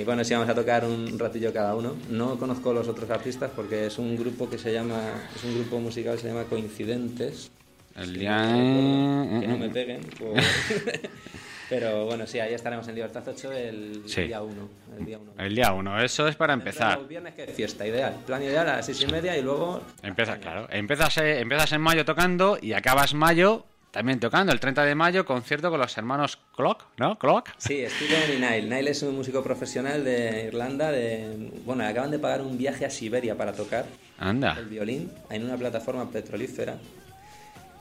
Y 0.00 0.04
bueno, 0.04 0.22
sí, 0.24 0.32
vamos 0.34 0.48
a 0.48 0.54
tocar 0.54 0.84
un 0.84 1.18
ratillo 1.18 1.52
cada 1.52 1.74
uno. 1.74 1.96
No 2.10 2.38
conozco 2.38 2.72
los 2.72 2.88
otros 2.88 3.10
artistas 3.10 3.50
porque 3.54 3.86
es 3.86 3.98
un 3.98 4.16
grupo 4.16 4.48
que 4.48 4.58
se 4.58 4.72
llama, 4.72 5.00
es 5.34 5.44
un 5.44 5.54
grupo 5.54 5.78
musical 5.80 6.14
que 6.16 6.22
se 6.22 6.28
llama 6.28 6.44
Coincidentes. 6.44 7.50
El 7.96 8.18
día... 8.18 8.36
no 8.36 9.24
recuerdo, 9.24 9.40
Que 9.40 9.46
no 9.48 9.58
me 9.58 9.68
peguen. 9.70 10.00
por- 10.02 10.34
Pero 11.68 12.04
bueno, 12.06 12.26
sí, 12.28 12.38
ahí 12.38 12.54
estaremos 12.54 12.86
en 12.86 12.94
Libertad 12.94 13.24
8 13.26 13.52
el 13.52 14.02
Sí. 14.06 14.22
día 14.22 14.40
1. 14.40 14.68
El 14.98 15.04
día 15.04 15.18
1. 15.18 15.32
El 15.36 15.54
día 15.56 15.72
uno, 15.72 16.00
eso 16.00 16.28
es 16.28 16.36
para 16.36 16.52
empezar. 16.54 17.00
El 17.00 17.06
viernes 17.06 17.34
que 17.34 17.42
es 17.42 17.50
fiesta, 17.50 17.84
ideal. 17.84 18.14
Plan 18.24 18.40
ideal 18.40 18.68
a 18.68 18.76
las 18.76 18.86
seis 18.86 19.02
y 19.02 19.06
media 19.08 19.36
y 19.36 19.42
luego... 19.42 19.82
Empieza, 20.04 20.38
claro. 20.38 20.68
Empiezas, 20.70 21.16
eh, 21.18 21.40
empiezas 21.40 21.72
en 21.72 21.80
mayo 21.80 22.04
tocando 22.04 22.56
y 22.62 22.72
acabas 22.72 23.14
mayo 23.14 23.64
también 23.96 24.20
tocando. 24.20 24.52
El 24.52 24.60
30 24.60 24.84
de 24.84 24.94
mayo, 24.94 25.24
concierto 25.24 25.70
con 25.70 25.80
los 25.80 25.96
hermanos 25.96 26.38
Clock, 26.54 26.84
¿no? 26.98 27.18
Clock. 27.18 27.48
Sí, 27.56 27.82
Steven 27.88 28.30
y 28.30 28.34
Nile. 28.34 28.76
Nile 28.76 28.90
es 28.90 29.02
un 29.02 29.16
músico 29.16 29.42
profesional 29.42 30.04
de 30.04 30.48
Irlanda. 30.48 30.92
De... 30.92 31.50
Bueno, 31.64 31.82
acaban 31.86 32.10
de 32.10 32.18
pagar 32.18 32.42
un 32.42 32.58
viaje 32.58 32.84
a 32.84 32.90
Siberia 32.90 33.38
para 33.38 33.54
tocar 33.54 33.86
Anda. 34.18 34.54
el 34.58 34.66
violín 34.66 35.10
en 35.30 35.44
una 35.44 35.56
plataforma 35.56 36.10
petrolífera. 36.10 36.76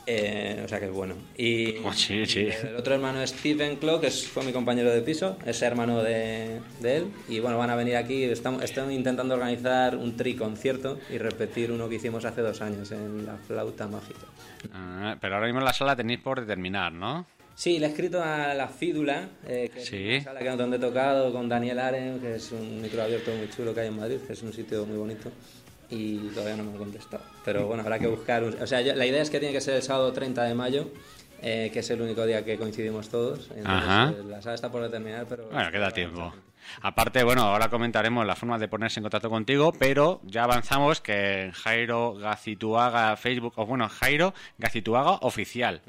Eh, 0.08 0.62
o 0.64 0.68
sea 0.68 0.80
que 0.80 0.86
es 0.86 0.92
bueno. 0.92 1.16
Y, 1.38 1.78
Oh, 1.84 1.92
sí, 1.94 2.26
sí. 2.26 2.42
y 2.42 2.68
el 2.68 2.76
otro 2.76 2.94
hermano 2.96 3.22
es 3.22 3.32
Steven 3.32 3.78
Clock, 3.78 4.02
que 4.02 4.12
fue 4.12 4.44
mi 4.44 4.52
compañero 4.52 4.92
de 4.92 5.02
piso, 5.02 5.38
es 5.46 5.62
hermano 5.62 6.04
de, 6.04 6.60
de 6.82 6.98
él. 6.98 7.06
Y 7.28 7.40
bueno, 7.40 7.58
van 7.58 7.70
a 7.72 7.76
venir 7.76 7.96
aquí. 7.96 8.24
Estamos, 8.24 8.64
estamos 8.64 8.92
intentando 8.94 9.34
organizar 9.34 9.96
un 9.96 10.16
tri 10.16 10.36
concierto 10.36 11.00
y 11.10 11.18
repetir 11.18 11.72
uno 11.72 11.90
que 11.90 11.96
hicimos 11.96 12.24
hace 12.26 12.42
dos 12.42 12.62
años 12.62 12.92
en 12.92 13.26
la 13.26 13.36
flauta 13.38 13.88
mágica. 13.88 14.28
Ah, 14.74 15.18
pero 15.20 15.36
ahora 15.36 15.48
mismo 15.48 15.60
en 15.60 15.66
la 15.66 15.74
sala 15.74 15.96
tenéis 15.96 16.20
por 16.20 16.40
determinar, 16.42 16.92
¿no? 16.94 17.26
Sí, 17.56 17.80
le 17.80 17.86
he 17.86 17.90
escrito 17.90 18.22
a 18.22 18.54
La 18.54 18.68
Fídula, 18.68 19.30
eh, 19.48 19.72
que 19.74 19.80
Sí. 19.80 20.10
es 20.10 20.24
una 20.24 20.34
sala 20.34 20.40
que 20.42 20.50
donde 20.58 20.76
he 20.76 20.80
tocado 20.80 21.32
con 21.32 21.48
Daniel 21.48 21.80
Aren, 21.80 22.20
que 22.20 22.36
es 22.36 22.52
un 22.52 22.82
micro 22.82 23.02
abierto 23.02 23.32
muy 23.34 23.50
chulo 23.50 23.74
que 23.74 23.80
hay 23.80 23.88
en 23.88 23.96
Madrid, 23.96 24.18
que 24.28 24.34
es 24.34 24.44
un 24.44 24.52
sitio 24.52 24.86
muy 24.86 24.98
bonito. 24.98 25.32
Y 25.90 26.18
todavía 26.30 26.58
no 26.58 26.64
me 26.64 26.72
han 26.72 26.78
contestado. 26.78 27.24
Pero 27.44 27.68
bueno, 27.68 27.84
habrá 27.84 28.00
que 28.00 28.08
buscar. 28.08 28.44
un- 28.44 28.62
O 28.62 28.68
sea, 28.68 28.82
yo- 28.82 28.96
la 28.96 29.06
idea 29.06 29.22
es 29.22 29.30
que 29.30 29.40
tiene 29.40 29.54
que 29.54 29.62
ser 29.62 29.76
el 29.76 29.82
sábado 29.84 30.12
30 30.14 30.44
de 30.44 30.56
mayo, 30.56 30.88
eh, 31.42 31.70
que 31.72 31.80
es 31.80 31.90
el 31.92 32.02
único 32.02 32.26
día 32.26 32.44
que 32.44 32.58
coincidimos 32.58 33.10
todos. 33.10 33.50
Entonces, 33.56 33.66
Ajá. 33.90 34.10
eh, 34.18 34.24
la 34.28 34.42
sala 34.42 34.56
está 34.56 34.72
por 34.72 34.82
determinar, 34.82 35.26
pero. 35.30 35.48
Bueno, 35.52 35.72
queda 35.72 35.92
tiempo. 35.92 36.34
Aparte, 36.82 37.24
bueno, 37.24 37.44
ahora 37.44 37.70
comentaremos 37.70 38.26
la 38.26 38.36
forma 38.36 38.58
de 38.58 38.68
ponerse 38.68 39.00
en 39.00 39.04
contacto 39.04 39.30
contigo, 39.30 39.74
pero 39.78 40.22
ya 40.24 40.44
avanzamos 40.44 41.02
que 41.02 41.52
Jairo 41.54 42.14
Gacituaga 42.16 43.16
Facebook, 43.18 43.54
o 43.58 43.66
bueno, 43.66 43.88
Jairo 43.90 44.34
Gacituaga 44.58 45.12
Oficial. 45.22 45.82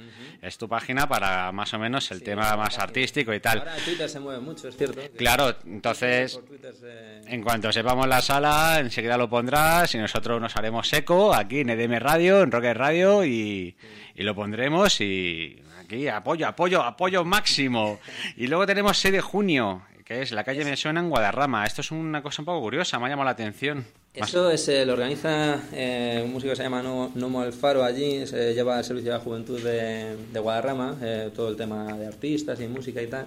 Es 0.43 0.59
tu 0.59 0.69
página 0.69 1.09
para 1.09 1.53
más 1.53 1.73
o 1.75 1.79
menos 1.79 2.11
el 2.11 2.23
tema 2.23 2.57
más 2.57 2.79
artístico 2.79 3.33
y 3.35 3.41
tal. 3.41 3.61
Ahora 3.61 3.77
Twitter 3.85 4.09
se 4.09 4.21
mueve 4.21 4.41
mucho, 4.41 4.69
es 4.69 4.77
cierto. 4.77 5.01
Claro, 5.17 5.55
entonces, 5.65 6.41
se- 6.79 7.21
en 7.35 7.43
cuanto 7.43 7.73
sepamos 7.73 8.07
la 8.07 8.21
sala, 8.21 8.79
enseguida 8.81 9.17
lo 9.19 9.29
pondrás 9.29 9.95
y 9.95 9.99
nosotros 9.99 10.41
nos 10.41 10.57
haremos 10.57 10.93
eco 10.93 11.35
aquí 11.35 11.61
en 11.61 11.71
EDM 11.71 11.99
Radio, 11.99 12.43
en 12.43 12.51
Rocket 12.53 12.77
Radio 12.77 13.25
y, 13.25 13.77
y 14.15 14.23
lo 14.23 14.35
pondremos 14.35 15.01
y 15.01 15.63
aquí 15.81 16.09
apoyo, 16.09 16.47
apoyo, 16.47 16.83
apoyo 16.83 17.25
máximo. 17.25 17.99
Y 18.37 18.47
luego 18.47 18.67
tenemos 18.67 18.99
6 18.99 19.13
de 19.15 19.21
junio, 19.21 19.83
que 20.07 20.23
es 20.23 20.31
la 20.31 20.45
calle 20.45 20.65
Me 20.65 20.77
Suena 20.77 21.01
en 21.01 21.11
Guadarrama. 21.11 21.67
Esto 21.67 21.81
es 21.81 21.91
una 21.91 22.23
cosa 22.23 22.41
un 22.43 22.47
poco 22.47 22.61
curiosa, 22.61 22.99
me 23.01 23.07
ha 23.07 23.09
llamado 23.09 23.25
la 23.25 23.33
atención. 23.33 23.85
Eso 24.15 24.51
es, 24.51 24.69
eh, 24.69 24.87
lo 24.87 24.93
organiza 24.93 25.61
eh, 25.73 26.23
un 26.25 26.33
músico 26.33 26.51
que 26.53 26.57
se 26.57 26.63
llama 26.63 26.81
No- 26.81 27.11
Nomo 27.17 27.43
Alfaro 27.43 27.83
allí, 27.83 28.25
se 28.27 28.55
lleva 28.55 28.79
el 28.79 28.85
servicio 28.85 29.11
de 29.13 29.19
la 29.19 29.23
juventud 29.25 29.61
de, 29.61 30.17
de 30.33 30.39
Guadarrama, 30.41 30.97
eh, 31.03 31.31
todo 31.35 31.49
el 31.49 31.57
tema 31.57 31.93
de 31.99 32.07
artistas 32.07 32.61
y 32.61 32.69
música 32.69 33.03
y 33.03 33.09
tal. 33.09 33.27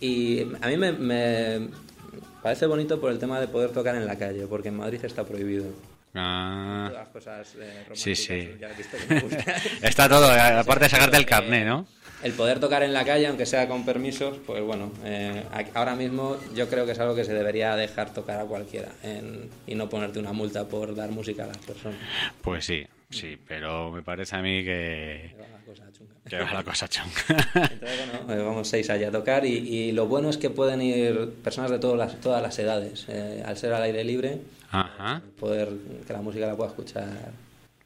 Y 0.00 0.42
a 0.60 0.66
mí 0.68 0.76
me, 0.76 0.92
me 0.92 1.68
parece 2.42 2.66
bonito 2.66 3.00
por 3.00 3.12
el 3.12 3.18
tema 3.20 3.38
de 3.40 3.46
poder 3.46 3.70
tocar 3.70 3.94
en 3.94 4.04
la 4.06 4.18
calle, 4.18 4.46
porque 4.48 4.68
en 4.68 4.76
Madrid 4.78 4.98
está 5.04 5.24
prohibido. 5.24 5.66
Ah, 6.14 6.86
Todas 6.88 7.02
las 7.04 7.08
cosas 7.12 7.54
eh, 7.60 7.84
Sí, 7.94 8.14
románticas, 8.14 8.18
sí. 8.18 8.58
ya 8.60 8.68
has 8.70 8.76
visto 8.76 8.96
que 8.98 9.14
me 9.14 9.20
gusta. 9.20 9.54
está 9.82 10.08
todo, 10.08 10.34
eh, 10.34 10.40
aparte 10.40 10.84
de 10.84 10.88
sacarte 10.90 11.16
el 11.16 11.26
carné, 11.26 11.64
¿no? 11.64 11.86
El 12.22 12.32
poder 12.32 12.60
tocar 12.60 12.82
en 12.82 12.92
la 12.92 13.04
calle, 13.04 13.28
aunque 13.28 13.46
sea 13.46 13.66
con 13.68 13.84
permisos, 13.86 14.36
pues 14.46 14.62
bueno, 14.62 14.92
eh, 15.04 15.42
ahora 15.74 15.94
mismo 15.94 16.36
yo 16.54 16.68
creo 16.68 16.84
que 16.84 16.92
es 16.92 16.98
algo 16.98 17.14
que 17.14 17.24
se 17.24 17.32
debería 17.32 17.76
dejar 17.76 18.12
tocar 18.12 18.40
a 18.40 18.44
cualquiera 18.44 18.88
en- 19.02 19.48
y 19.66 19.74
no 19.74 19.88
ponerte 19.88 20.18
una 20.18 20.32
multa 20.32 20.66
por 20.66 20.94
dar 20.94 21.08
música 21.10 21.44
a 21.44 21.46
las 21.46 21.58
personas. 21.58 21.98
Pues 22.42 22.64
sí, 22.66 22.84
sí, 23.08 23.38
pero 23.48 23.90
me 23.90 24.02
parece 24.02 24.36
a 24.36 24.42
mí 24.42 24.62
que, 24.64 25.32
Que 25.34 25.40
va 25.40 25.48
la 25.48 25.64
cosa 25.64 25.84
chunga. 25.96 26.14
que 26.28 26.38
va 26.40 26.52
la 26.52 26.64
cosa 26.64 26.88
chunga. 26.88 27.14
Entonces, 27.72 28.10
bueno, 28.26 28.34
eh, 28.34 28.44
vamos 28.44 28.68
seis 28.68 28.90
allá 28.90 29.08
a 29.08 29.12
tocar 29.12 29.46
y, 29.46 29.56
y 29.56 29.92
lo 29.92 30.06
bueno 30.06 30.28
es 30.28 30.36
que 30.36 30.50
pueden 30.50 30.82
ir 30.82 31.30
personas 31.42 31.70
de 31.70 31.78
todas 31.78 31.96
las, 31.96 32.20
todas 32.20 32.42
las 32.42 32.58
edades. 32.58 33.06
eh, 33.08 33.42
al 33.46 33.56
ser 33.56 33.72
al 33.72 33.82
aire 33.84 34.04
libre, 34.04 34.40
Ajá. 34.70 35.22
poder 35.38 35.68
que 36.06 36.12
la 36.12 36.20
música 36.20 36.46
la 36.46 36.56
pueda 36.56 36.70
escuchar. 36.70 37.08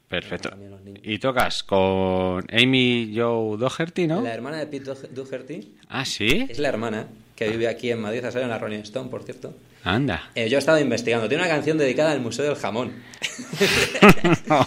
Perfecto. 0.07 0.49
También 0.49 0.71
los 0.71 0.81
niños. 0.81 1.01
Y 1.03 1.17
tocas 1.17 1.63
con 1.63 2.45
Amy 2.51 3.11
Joe 3.15 3.57
Doherty, 3.57 4.05
¿no? 4.07 4.21
La 4.21 4.33
hermana 4.33 4.57
de 4.59 4.67
Pete 4.67 4.91
Dohe- 4.91 5.09
Doherty 5.09 5.75
Ah, 5.89 6.05
sí. 6.05 6.45
es 6.47 6.59
la 6.59 6.69
hermana 6.69 7.07
que 7.35 7.49
vive 7.49 7.67
aquí 7.67 7.89
en 7.91 7.99
Madrid, 7.99 8.19
ha 8.23 8.31
salido 8.31 8.43
en 8.43 8.49
la 8.51 8.59
Rolling 8.59 8.79
Stone, 8.79 9.09
por 9.09 9.23
cierto. 9.23 9.53
Anda. 9.83 10.29
Eh, 10.35 10.47
yo 10.49 10.57
he 10.57 10.59
estado 10.59 10.79
investigando, 10.79 11.27
tiene 11.27 11.43
una 11.43 11.51
canción 11.51 11.77
dedicada 11.77 12.11
al 12.11 12.19
Museo 12.21 12.45
del 12.45 12.55
Jamón. 12.55 12.93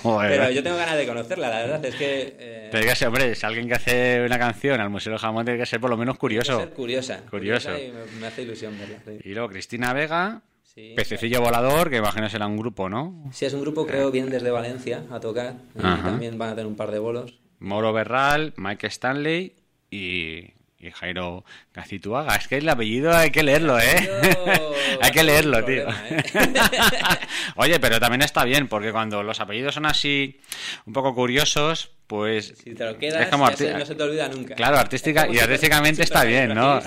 Joder. 0.02 0.30
Pero 0.30 0.50
yo 0.50 0.62
tengo 0.62 0.76
ganas 0.76 0.96
de 0.96 1.06
conocerla, 1.06 1.48
la 1.50 1.60
verdad 1.60 1.84
es 1.84 1.94
que... 1.94 2.36
eh, 2.38 2.70
que 2.72 2.94
ser, 2.94 3.08
hombre, 3.08 3.34
si 3.34 3.46
alguien 3.46 3.68
que 3.68 3.74
hace 3.74 4.22
una 4.24 4.38
canción 4.38 4.80
al 4.80 4.90
Museo 4.90 5.12
del 5.12 5.20
Jamón 5.20 5.44
tiene 5.44 5.58
que 5.58 5.66
ser 5.66 5.80
por 5.80 5.90
lo 5.90 5.96
menos 5.96 6.18
tiene 6.18 6.34
que 6.40 6.44
curioso. 6.44 6.58
ser 6.60 6.70
curiosa. 6.70 7.20
Curioso. 7.30 7.68
curiosa 7.70 7.80
y 7.80 7.92
me, 8.14 8.20
me 8.20 8.26
hace 8.26 8.42
ilusión 8.42 8.78
verla. 8.78 8.98
sí. 9.06 9.18
Y 9.24 9.34
luego 9.34 9.48
Cristina 9.48 9.92
Vega, 9.92 10.42
Sí. 10.74 10.92
Pececillo 10.94 11.40
Volador, 11.40 11.90
que 11.90 11.96
imagino 11.96 12.28
será 12.28 12.46
un 12.46 12.56
grupo, 12.56 12.88
¿no? 12.88 13.24
Sí, 13.32 13.46
es 13.46 13.54
un 13.54 13.62
grupo, 13.62 13.86
creo, 13.86 14.10
vienen 14.10 14.30
desde 14.30 14.50
Valencia 14.50 15.04
a 15.10 15.18
tocar. 15.18 15.54
Y 15.74 15.80
también 15.80 16.36
van 16.36 16.50
a 16.50 16.52
tener 16.52 16.66
un 16.66 16.76
par 16.76 16.90
de 16.90 16.98
bolos. 16.98 17.38
Moro 17.58 17.92
Berral, 17.92 18.52
Mike 18.56 18.86
Stanley 18.86 19.56
y, 19.90 20.52
y 20.78 20.90
Jairo 20.92 21.44
Gacituaga. 21.74 22.36
Es 22.36 22.46
que 22.46 22.58
el 22.58 22.68
apellido 22.68 23.16
hay 23.16 23.30
que 23.30 23.42
leerlo, 23.42 23.78
¿eh? 23.80 24.08
hay 25.02 25.10
que 25.10 25.24
leerlo, 25.24 25.64
tío. 25.64 25.88
¿eh? 25.88 26.22
Oye, 27.56 27.80
pero 27.80 27.98
también 27.98 28.22
está 28.22 28.44
bien, 28.44 28.68
porque 28.68 28.92
cuando 28.92 29.22
los 29.22 29.40
apellidos 29.40 29.74
son 29.74 29.86
así 29.86 30.38
un 30.86 30.92
poco 30.92 31.14
curiosos, 31.14 31.97
pues 32.08 32.54
si 32.64 32.74
te 32.74 32.86
lo 32.86 32.96
quedas, 32.96 33.20
es 33.20 33.28
como 33.28 33.48
no 33.50 33.86
se 33.86 33.94
te 33.94 34.02
olvida 34.02 34.28
nunca. 34.28 34.54
Claro, 34.54 34.78
artística 34.78 35.28
y 35.28 35.38
artísticamente 35.38 36.02
está 36.02 36.24
bien, 36.24 36.54
¿no? 36.54 36.80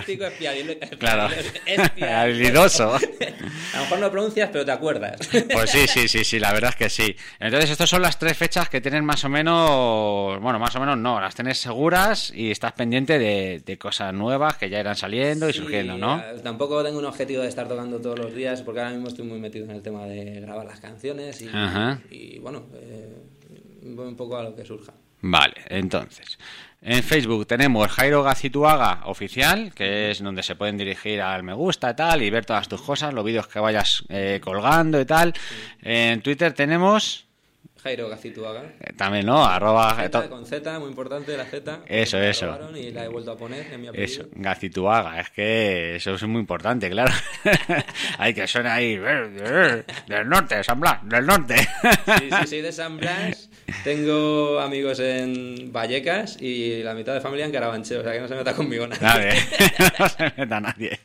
claro, 0.97 1.29
habilidoso. 2.01 2.95
A 2.95 2.99
lo 3.77 3.81
mejor 3.83 3.99
no 3.99 4.11
pronuncias, 4.11 4.49
pero 4.51 4.65
te 4.65 4.71
acuerdas. 4.71 5.19
Pues 5.53 5.69
sí, 5.69 5.85
sí, 5.87 6.07
sí, 6.07 6.23
sí, 6.23 6.39
la 6.39 6.51
verdad 6.51 6.71
es 6.71 6.75
que 6.75 6.89
sí. 6.89 7.15
Entonces, 7.39 7.69
estas 7.69 7.87
son 7.87 8.01
las 8.01 8.17
tres 8.17 8.35
fechas 8.35 8.67
que 8.67 8.81
tienen 8.81 9.05
más 9.05 9.23
o 9.23 9.29
menos, 9.29 10.41
bueno, 10.41 10.57
más 10.57 10.75
o 10.75 10.79
menos 10.79 10.97
no, 10.97 11.21
las 11.21 11.35
tienes 11.35 11.59
seguras 11.59 12.33
y 12.33 12.49
estás 12.49 12.71
pendiente 12.73 13.19
de, 13.19 13.77
cosas 13.77 14.13
nuevas 14.13 14.57
que 14.57 14.69
ya 14.71 14.79
irán 14.79 14.95
saliendo 14.95 15.47
y 15.49 15.53
surgiendo, 15.53 15.97
¿no? 15.99 16.19
Tampoco 16.43 16.83
tengo 16.83 16.97
un 16.97 17.05
objetivo 17.05 17.43
de 17.43 17.49
estar 17.49 17.67
tocando 17.67 18.01
todos 18.01 18.17
los 18.17 18.33
días, 18.33 18.63
porque 18.63 18.79
ahora 18.79 18.93
mismo 18.93 19.07
estoy 19.07 19.25
muy 19.25 19.39
metido 19.39 19.65
en 19.65 19.71
el 19.71 19.83
tema 19.83 20.07
de 20.07 20.41
grabar 20.41 20.65
las 20.65 20.79
canciones 20.79 21.41
y, 21.41 21.49
y 22.09 22.39
bueno, 22.39 22.63
eh, 22.73 23.21
un 23.83 24.15
poco 24.15 24.37
a 24.37 24.43
lo 24.43 24.55
que 24.55 24.65
surja. 24.65 24.93
Vale, 25.21 25.55
entonces. 25.67 26.37
En 26.83 27.03
Facebook 27.03 27.45
tenemos 27.45 27.91
Jairo 27.91 28.23
Gacituaga 28.23 29.01
oficial, 29.05 29.71
que 29.73 30.09
es 30.09 30.23
donde 30.23 30.41
se 30.41 30.55
pueden 30.55 30.77
dirigir 30.77 31.21
al 31.21 31.43
me 31.43 31.53
gusta 31.53 31.91
y 31.91 31.95
tal, 31.95 32.23
y 32.23 32.29
ver 32.31 32.43
todas 32.43 32.67
tus 32.67 32.81
cosas, 32.81 33.13
los 33.13 33.23
vídeos 33.23 33.47
que 33.47 33.59
vayas 33.59 34.03
eh, 34.09 34.41
colgando 34.43 34.99
y 34.99 35.05
tal. 35.05 35.31
En 35.83 36.21
Twitter 36.21 36.53
tenemos 36.53 37.27
Jairo 37.83 38.09
Gacituaga. 38.09 38.63
Eh, 38.79 38.93
también, 38.93 39.27
¿no? 39.27 39.43
Arroba... 39.43 39.95
con 40.27 40.45
Z, 40.45 40.79
muy 40.79 40.89
importante 40.89 41.37
la 41.37 41.45
Z. 41.45 41.81
Eso, 41.85 42.17
eso. 42.19 42.57
Y 42.75 42.89
la 42.89 43.05
he 43.05 43.07
vuelto 43.07 43.31
a 43.31 43.37
poner 43.37 43.71
en 43.71 43.81
mi 43.81 43.87
apellido. 43.87 44.23
Eso, 44.23 44.29
Gacituaga. 44.33 45.19
Es 45.19 45.29
que 45.29 45.95
eso 45.97 46.15
es 46.15 46.23
muy 46.23 46.39
importante, 46.39 46.89
claro. 46.89 47.13
Hay 48.17 48.33
que 48.33 48.47
suena 48.47 48.73
ahí... 48.73 48.97
Del 48.97 50.27
norte, 50.27 50.63
San 50.63 50.79
Blas, 50.79 51.07
del 51.07 51.27
norte. 51.27 51.57
sí, 51.57 52.29
sí, 52.41 52.47
sí, 52.47 52.61
de 52.61 52.71
San 52.71 52.97
Blas. 52.97 53.50
Tengo 53.83 54.59
amigos 54.59 54.99
en 54.99 55.71
Vallecas 55.71 56.39
y 56.41 56.83
la 56.83 56.93
mitad 56.93 57.13
de 57.13 57.21
familia 57.21 57.45
en 57.45 57.51
Carabanchel, 57.51 57.99
o 57.99 58.03
sea 58.03 58.13
que 58.13 58.19
no 58.19 58.27
se 58.27 58.35
meta 58.35 58.53
conmigo 58.53 58.87
nadie. 58.87 59.01
nadie. 59.01 59.31
no 59.99 60.09
se 60.09 60.23
meta 60.37 60.59
nadie. 60.59 60.99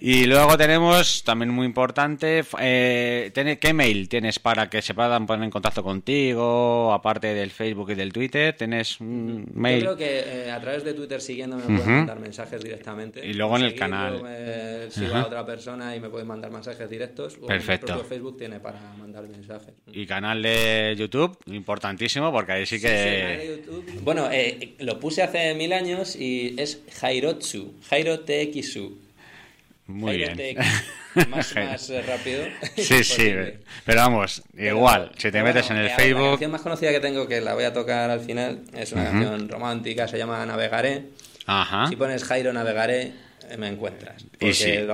Y 0.00 0.24
luego 0.24 0.56
tenemos, 0.56 1.22
también 1.24 1.50
muy 1.50 1.66
importante, 1.66 2.44
eh, 2.58 3.58
¿qué 3.60 3.72
mail 3.72 4.08
tienes 4.08 4.38
para 4.38 4.68
que 4.68 4.82
se 4.82 4.94
puedan 4.94 5.26
poner 5.26 5.44
en 5.44 5.50
contacto 5.50 5.82
contigo, 5.82 6.92
aparte 6.92 7.34
del 7.34 7.50
Facebook 7.50 7.90
y 7.90 7.94
del 7.94 8.12
Twitter? 8.12 8.56
¿Tienes 8.56 9.00
un 9.00 9.48
mail? 9.54 9.84
Yo 9.84 9.94
creo 9.94 9.96
que 9.96 10.46
eh, 10.46 10.50
a 10.50 10.60
través 10.60 10.84
de 10.84 10.94
Twitter 10.94 11.20
siguiendo 11.20 11.56
me 11.56 11.62
pueden 11.62 11.96
mandar 11.96 12.18
mensajes 12.18 12.62
directamente. 12.62 13.24
Y 13.26 13.34
luego 13.34 13.56
en 13.56 13.64
el 13.64 13.74
canal. 13.74 14.22
Me 14.22 14.90
sigo 14.90 15.14
a 15.14 15.26
otra 15.26 15.44
persona 15.44 15.94
y 15.94 16.00
me 16.00 16.08
pueden 16.08 16.26
mandar 16.26 16.50
mensajes 16.50 16.88
directos. 16.88 17.38
O 17.40 17.46
Perfecto. 17.46 18.00
El 18.00 18.06
Facebook 18.06 18.36
tiene 18.36 18.60
para 18.60 18.80
mandar 18.98 19.28
mensajes. 19.28 19.74
Y 19.92 20.06
canal 20.06 20.42
de 20.42 20.94
YouTube, 20.96 21.36
importantísimo 21.46 22.05
porque 22.32 22.52
ahí 22.52 22.66
sí 22.66 22.80
que... 22.80 23.62
bueno, 24.02 24.28
eh, 24.30 24.74
lo 24.78 24.98
puse 25.00 25.22
hace 25.22 25.54
mil 25.54 25.72
años 25.72 26.16
y 26.16 26.54
es 26.58 26.80
Jairotsu, 27.00 27.74
Jairo 27.88 28.24
Muy 29.86 30.16
bien. 30.16 30.58
Más, 31.30 31.54
más 31.56 31.92
rápido. 32.06 32.44
Sí, 32.76 33.04
sí, 33.04 33.32
pero 33.84 34.00
vamos, 34.00 34.42
igual, 34.56 35.12
si 35.16 35.30
te 35.30 35.42
metes 35.42 35.70
en 35.70 35.78
el 35.78 35.90
Facebook... 35.90 36.22
La 36.22 36.30
canción 36.30 36.50
más 36.50 36.62
conocida 36.62 36.90
que 36.90 37.00
tengo, 37.00 37.26
que 37.26 37.40
la 37.40 37.54
voy 37.54 37.64
a 37.64 37.72
tocar 37.72 38.10
al 38.10 38.20
final, 38.20 38.62
es 38.74 38.92
una 38.92 39.04
canción 39.04 39.48
romántica, 39.48 40.08
se 40.08 40.18
llama 40.18 40.44
Navegaré. 40.44 41.04
Ajá. 41.46 41.86
Si 41.88 41.96
pones 41.96 42.24
Jairo 42.24 42.52
Navegaré, 42.52 43.12
me 43.58 43.68
encuentras. 43.68 44.24
Porque 44.38 44.86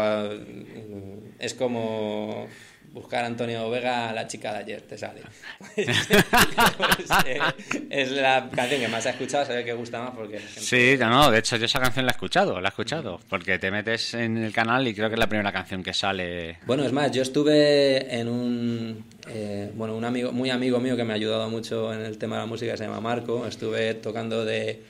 es 1.38 1.54
como 1.54 2.48
buscar 2.92 3.24
a 3.24 3.26
Antonio 3.26 3.68
Vega, 3.70 4.12
la 4.12 4.26
chica 4.26 4.52
de 4.52 4.58
ayer, 4.58 4.82
te 4.82 4.98
sale. 4.98 5.22
Pues, 5.74 5.88
eh, 7.26 7.40
es 7.88 8.10
la 8.12 8.48
canción 8.54 8.80
que 8.80 8.88
más 8.88 9.06
he 9.06 9.10
escuchado, 9.10 9.46
sabe 9.46 9.64
que 9.64 9.72
gusta 9.72 10.02
más 10.02 10.14
porque... 10.14 10.38
Sí, 10.38 10.96
no, 10.98 11.30
de 11.30 11.38
hecho 11.38 11.56
yo 11.56 11.64
esa 11.64 11.80
canción 11.80 12.04
la 12.04 12.12
he 12.12 12.14
escuchado, 12.14 12.60
la 12.60 12.68
he 12.68 12.70
escuchado, 12.70 13.20
porque 13.28 13.58
te 13.58 13.70
metes 13.70 14.14
en 14.14 14.36
el 14.36 14.52
canal 14.52 14.86
y 14.86 14.94
creo 14.94 15.08
que 15.08 15.14
es 15.14 15.18
la 15.18 15.28
primera 15.28 15.52
canción 15.52 15.82
que 15.82 15.94
sale... 15.94 16.58
Bueno, 16.66 16.84
es 16.84 16.92
más, 16.92 17.10
yo 17.10 17.22
estuve 17.22 18.14
en 18.14 18.28
un... 18.28 19.04
Eh, 19.28 19.70
bueno, 19.74 19.96
un 19.96 20.04
amigo, 20.04 20.32
muy 20.32 20.50
amigo 20.50 20.80
mío 20.80 20.96
que 20.96 21.04
me 21.04 21.12
ha 21.12 21.16
ayudado 21.16 21.48
mucho 21.48 21.94
en 21.94 22.00
el 22.00 22.18
tema 22.18 22.36
de 22.36 22.42
la 22.42 22.46
música, 22.46 22.76
se 22.76 22.84
llama 22.84 23.00
Marco, 23.00 23.46
estuve 23.46 23.94
tocando 23.94 24.44
de 24.44 24.82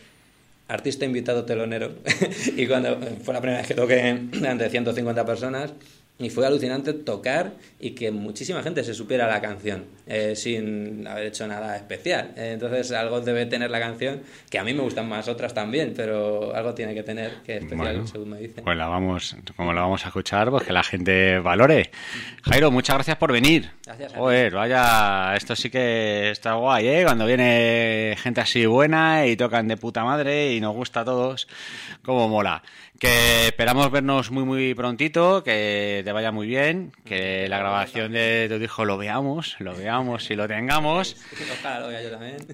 artista 0.69 1.05
invitado 1.05 1.45
telonero 1.45 1.93
y 2.57 2.67
cuando 2.67 2.99
fue 3.23 3.35
la 3.35 3.41
primera 3.41 3.61
vez 3.61 3.69
que 3.69 3.75
toqué 3.75 4.01
ante 4.49 4.71
150 4.71 5.27
personas 5.27 5.73
y 6.25 6.31
fue 6.31 6.47
alucinante 6.47 6.93
tocar 6.93 7.53
y 7.81 7.91
que 7.91 8.11
muchísima 8.11 8.63
gente 8.63 8.85
se 8.85 8.95
supiera 8.95 9.27
la 9.27 9.41
canción 9.41 9.85
eh, 10.07 10.35
sin 10.37 11.07
haber 11.07 11.27
hecho 11.27 11.47
nada 11.47 11.77
especial. 11.77 12.33
Eh, 12.37 12.53
entonces 12.53 12.93
algo 12.93 13.21
debe 13.21 13.47
tener 13.47 13.71
la 13.71 13.81
canción, 13.81 14.23
que 14.51 14.59
a 14.59 14.65
mí 14.65 14.75
me 14.75 14.83
gustan 14.83 15.09
más 15.09 15.29
otras 15.29 15.55
también, 15.55 15.93
pero 15.97 16.55
algo 16.55 16.75
tiene 16.75 16.95
que 16.95 17.03
tener 17.03 17.37
que 17.45 17.59
especial, 17.59 18.07
según 18.07 18.31
me 18.31 18.39
dicen. 18.39 18.65
Pues 18.65 18.77
la 18.77 18.89
vamos, 18.89 19.37
como 19.57 19.73
la 19.73 19.83
vamos 19.83 20.05
a 20.05 20.09
escuchar, 20.09 20.51
pues 20.51 20.65
que 20.65 20.73
la 20.73 20.83
gente 20.83 21.39
valore. 21.39 21.91
Jairo, 22.43 22.71
muchas 22.71 22.97
gracias 22.97 23.17
por 23.17 23.33
venir. 23.33 23.71
Gracias. 23.85 24.13
Joder, 24.13 24.53
vaya, 24.55 25.35
esto 25.37 25.57
sí 25.57 25.71
que 25.71 26.31
está 26.31 26.55
guay, 26.55 26.87
¿eh? 26.89 27.03
Cuando 27.05 27.27
viene 27.27 28.17
gente 28.19 28.41
así 28.41 28.67
buena 28.67 29.27
y 29.27 29.37
tocan 29.37 29.69
de 29.69 29.77
puta 29.77 30.05
madre 30.05 30.53
y 30.53 30.61
nos 30.61 30.75
gusta 30.75 31.01
a 31.01 31.05
todos, 31.05 31.49
como 32.03 32.29
mola. 32.29 32.63
Que 33.03 33.49
esperamos 33.49 33.91
vernos 33.91 34.31
muy, 34.31 34.45
muy 34.45 34.75
prontito, 34.75 35.43
que 35.43 36.03
te 36.05 36.13
vaya 36.13 36.31
muy 36.31 36.47
bien, 36.47 36.93
que 37.05 37.49
la 37.49 37.59
grabación 37.59 38.13
de 38.13 38.47
tu 38.49 38.63
hijo 38.63 38.85
lo 38.85 38.97
veamos, 38.97 39.57
lo 39.59 39.75
veamos 39.75 40.31
y 40.31 40.37
lo 40.37 40.47
tengamos. 40.47 41.17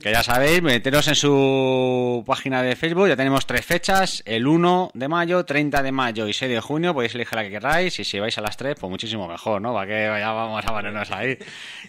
Que 0.02 0.10
ya 0.10 0.22
sabéis, 0.22 0.62
meteros 0.62 1.06
en 1.08 1.16
su 1.16 2.24
página 2.26 2.62
de 2.62 2.76
Facebook, 2.76 3.08
ya 3.08 3.16
tenemos 3.16 3.44
tres 3.46 3.66
fechas, 3.66 4.22
el 4.24 4.46
1 4.46 4.92
de 4.94 5.08
mayo, 5.08 5.44
30 5.44 5.82
de 5.82 5.92
mayo 5.92 6.26
y 6.26 6.32
6 6.32 6.50
de 6.50 6.60
junio, 6.60 6.94
podéis 6.94 7.14
elegir 7.14 7.34
la 7.34 7.42
que 7.44 7.50
queráis 7.50 8.00
y 8.00 8.04
si 8.04 8.18
vais 8.18 8.38
a 8.38 8.40
las 8.40 8.56
tres, 8.56 8.74
pues 8.80 8.88
muchísimo 8.88 9.28
mejor, 9.28 9.60
¿no? 9.60 9.74
Para 9.74 9.86
que 9.86 10.18
ya 10.18 10.32
vamos 10.32 10.64
a 10.64 10.72
ponernos 10.72 11.10
ahí. 11.10 11.36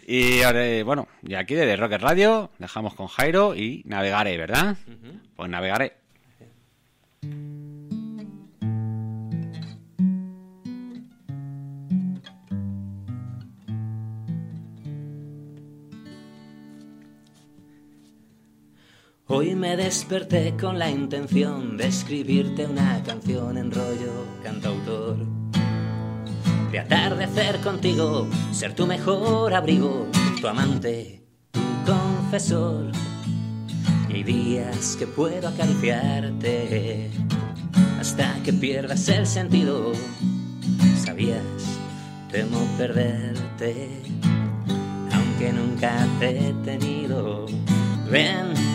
Y 0.06 0.41
bueno, 0.84 1.08
y 1.26 1.36
aquí 1.36 1.56
desde 1.56 1.78
Rocket 1.78 2.02
Radio 2.02 2.50
dejamos 2.58 2.93
con 2.93 3.08
Jairo 3.08 3.56
y 3.56 3.84
navegaré, 3.86 4.36
¿verdad? 4.36 4.76
Pues 5.38 5.50
navegaré. 5.50 5.93
Hoy 19.32 19.54
me 19.54 19.78
desperté 19.78 20.56
con 20.60 20.80
la 20.80 20.89
intención 20.89 21.78
de 21.78 21.86
escribirte 21.86 22.65
una 22.65 23.04
canción 23.04 23.60
en 23.60 23.70
rollo 23.70 24.26
cantautor. 24.42 25.18
De 26.72 26.80
atardecer 26.80 27.60
contigo, 27.60 28.28
ser 28.52 28.74
tu 28.74 28.88
mejor 28.88 29.54
abrigo, 29.54 30.08
tu 30.42 30.48
amante, 30.48 31.22
tu 31.52 31.62
confesor. 31.86 32.92
Y 34.10 34.13
hay 34.13 34.24
días 34.24 34.96
que 34.98 35.06
puedo 35.06 35.50
acariciarte 35.50 37.12
hasta 38.00 38.34
que 38.44 38.52
pierdas 38.52 39.08
el 39.10 39.28
sentido. 39.28 39.92
Sabías, 41.06 41.44
temo 42.32 42.68
perderte, 42.80 43.89
aunque 45.13 45.54
nunca 45.54 46.08
te 46.20 46.50
he 46.50 46.54
tenido. 46.63 47.46
Ven 48.10 48.68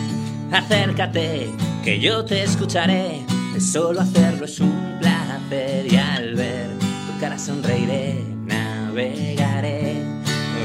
acércate, 0.55 1.51
que 1.83 1.99
yo 1.99 2.23
te 2.25 2.43
escucharé. 2.43 3.25
Solo 3.59 4.01
hacerlo 4.01 4.45
es 4.45 4.59
un 4.59 4.97
placer 4.99 5.91
y 5.91 5.95
al 5.95 6.35
ver 6.35 6.69
tu 6.79 7.19
cara 7.19 7.37
sonreiré, 7.37 8.23
navegaré. 8.45 10.03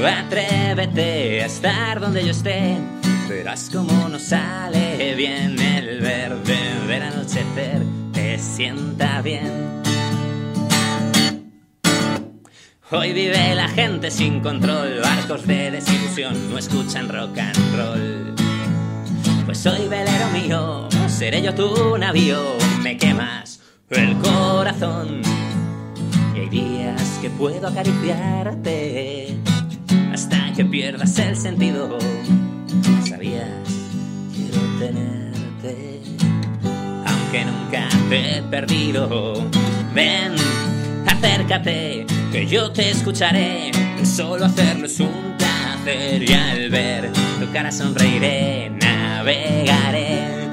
Atrévete 0.03 1.43
a 1.43 1.45
estar 1.45 1.99
donde 1.99 2.25
yo 2.25 2.31
esté, 2.31 2.77
verás 3.29 3.69
cómo 3.71 4.09
nos 4.09 4.23
sale 4.23 5.13
bien 5.15 5.59
el 5.59 6.01
verde 6.01 6.57
del 6.87 7.03
anochecer, 7.03 7.83
te 8.11 8.39
sienta 8.39 9.21
bien. 9.21 9.81
Hoy 12.89 13.13
vive 13.13 13.55
la 13.55 13.67
gente 13.67 14.09
sin 14.09 14.41
control, 14.41 14.99
barcos 15.01 15.45
de 15.45 15.71
desilusión 15.71 16.49
no 16.49 16.57
escuchan 16.57 17.07
rock 17.07 17.37
and 17.37 17.77
roll. 17.77 18.40
Pues 19.51 19.63
soy 19.63 19.89
velero 19.89 20.29
mío, 20.29 20.87
seré 21.09 21.41
yo 21.41 21.53
tu 21.53 21.97
navío, 21.97 22.39
me 22.81 22.95
quemas 22.95 23.59
el 23.89 24.15
corazón. 24.19 25.21
Y 26.33 26.39
hay 26.39 26.47
días 26.47 27.19
que 27.21 27.29
puedo 27.29 27.67
acariciarte 27.67 29.35
hasta 30.13 30.53
que 30.53 30.63
pierdas 30.63 31.19
el 31.19 31.35
sentido. 31.35 31.97
Sabías, 33.03 33.49
quiero 34.33 34.61
tenerte, 34.79 35.99
aunque 37.05 37.43
nunca 37.43 37.89
te 38.07 38.37
he 38.37 38.43
perdido. 38.43 39.49
Ven, 39.93 40.33
acércate, 41.07 42.05
que 42.31 42.47
yo 42.47 42.71
te 42.71 42.89
escucharé. 42.89 43.71
Solo 44.05 44.45
hacerlo 44.45 44.85
es 44.85 44.97
un 45.01 45.35
placer 45.37 46.23
y 46.23 46.31
al 46.31 46.69
ver 46.69 47.11
tu 47.11 47.51
cara 47.51 47.69
sonreiré 47.69 48.80
navegaré 49.21 50.49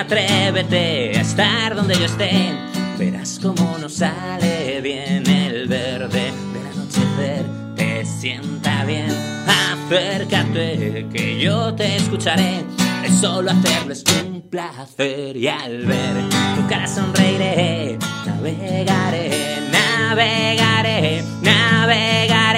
atrévete 0.00 1.12
a 1.16 1.20
estar 1.20 1.76
donde 1.76 1.94
yo 1.94 2.06
esté. 2.06 2.52
Verás 2.98 3.38
cómo 3.40 3.78
nos 3.78 3.94
sale 3.94 4.80
bien 4.80 5.26
el 5.28 5.68
verde 5.68 6.32
del 6.52 6.66
anochecer. 6.72 7.46
Te 7.76 8.04
sienta 8.04 8.84
bien. 8.84 9.14
Acércate 9.46 11.06
que 11.12 11.40
yo 11.40 11.72
te 11.74 11.96
escucharé. 11.96 12.64
Es 13.04 13.20
solo 13.20 13.52
hacerlo 13.52 13.92
es 13.92 14.04
un 14.22 14.42
placer 14.50 15.36
y 15.36 15.48
al 15.48 15.86
ver 15.86 16.16
tu 16.56 16.68
cara 16.68 16.86
sonreiré. 16.86 17.96
Navegaré, 18.26 19.30
navegaré, 19.70 21.24
navegaré, 21.42 22.49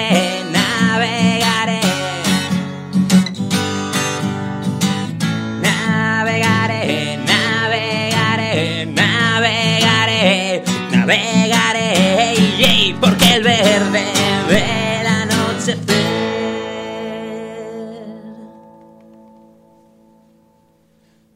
navegaré, 11.05 12.95
porque 13.01 13.35
el 13.35 13.43
verde 13.43 14.03
del 14.47 15.07
anochecer 15.07 15.77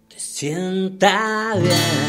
te 0.08 0.20
sienta 0.20 1.54
bien. 1.60 2.07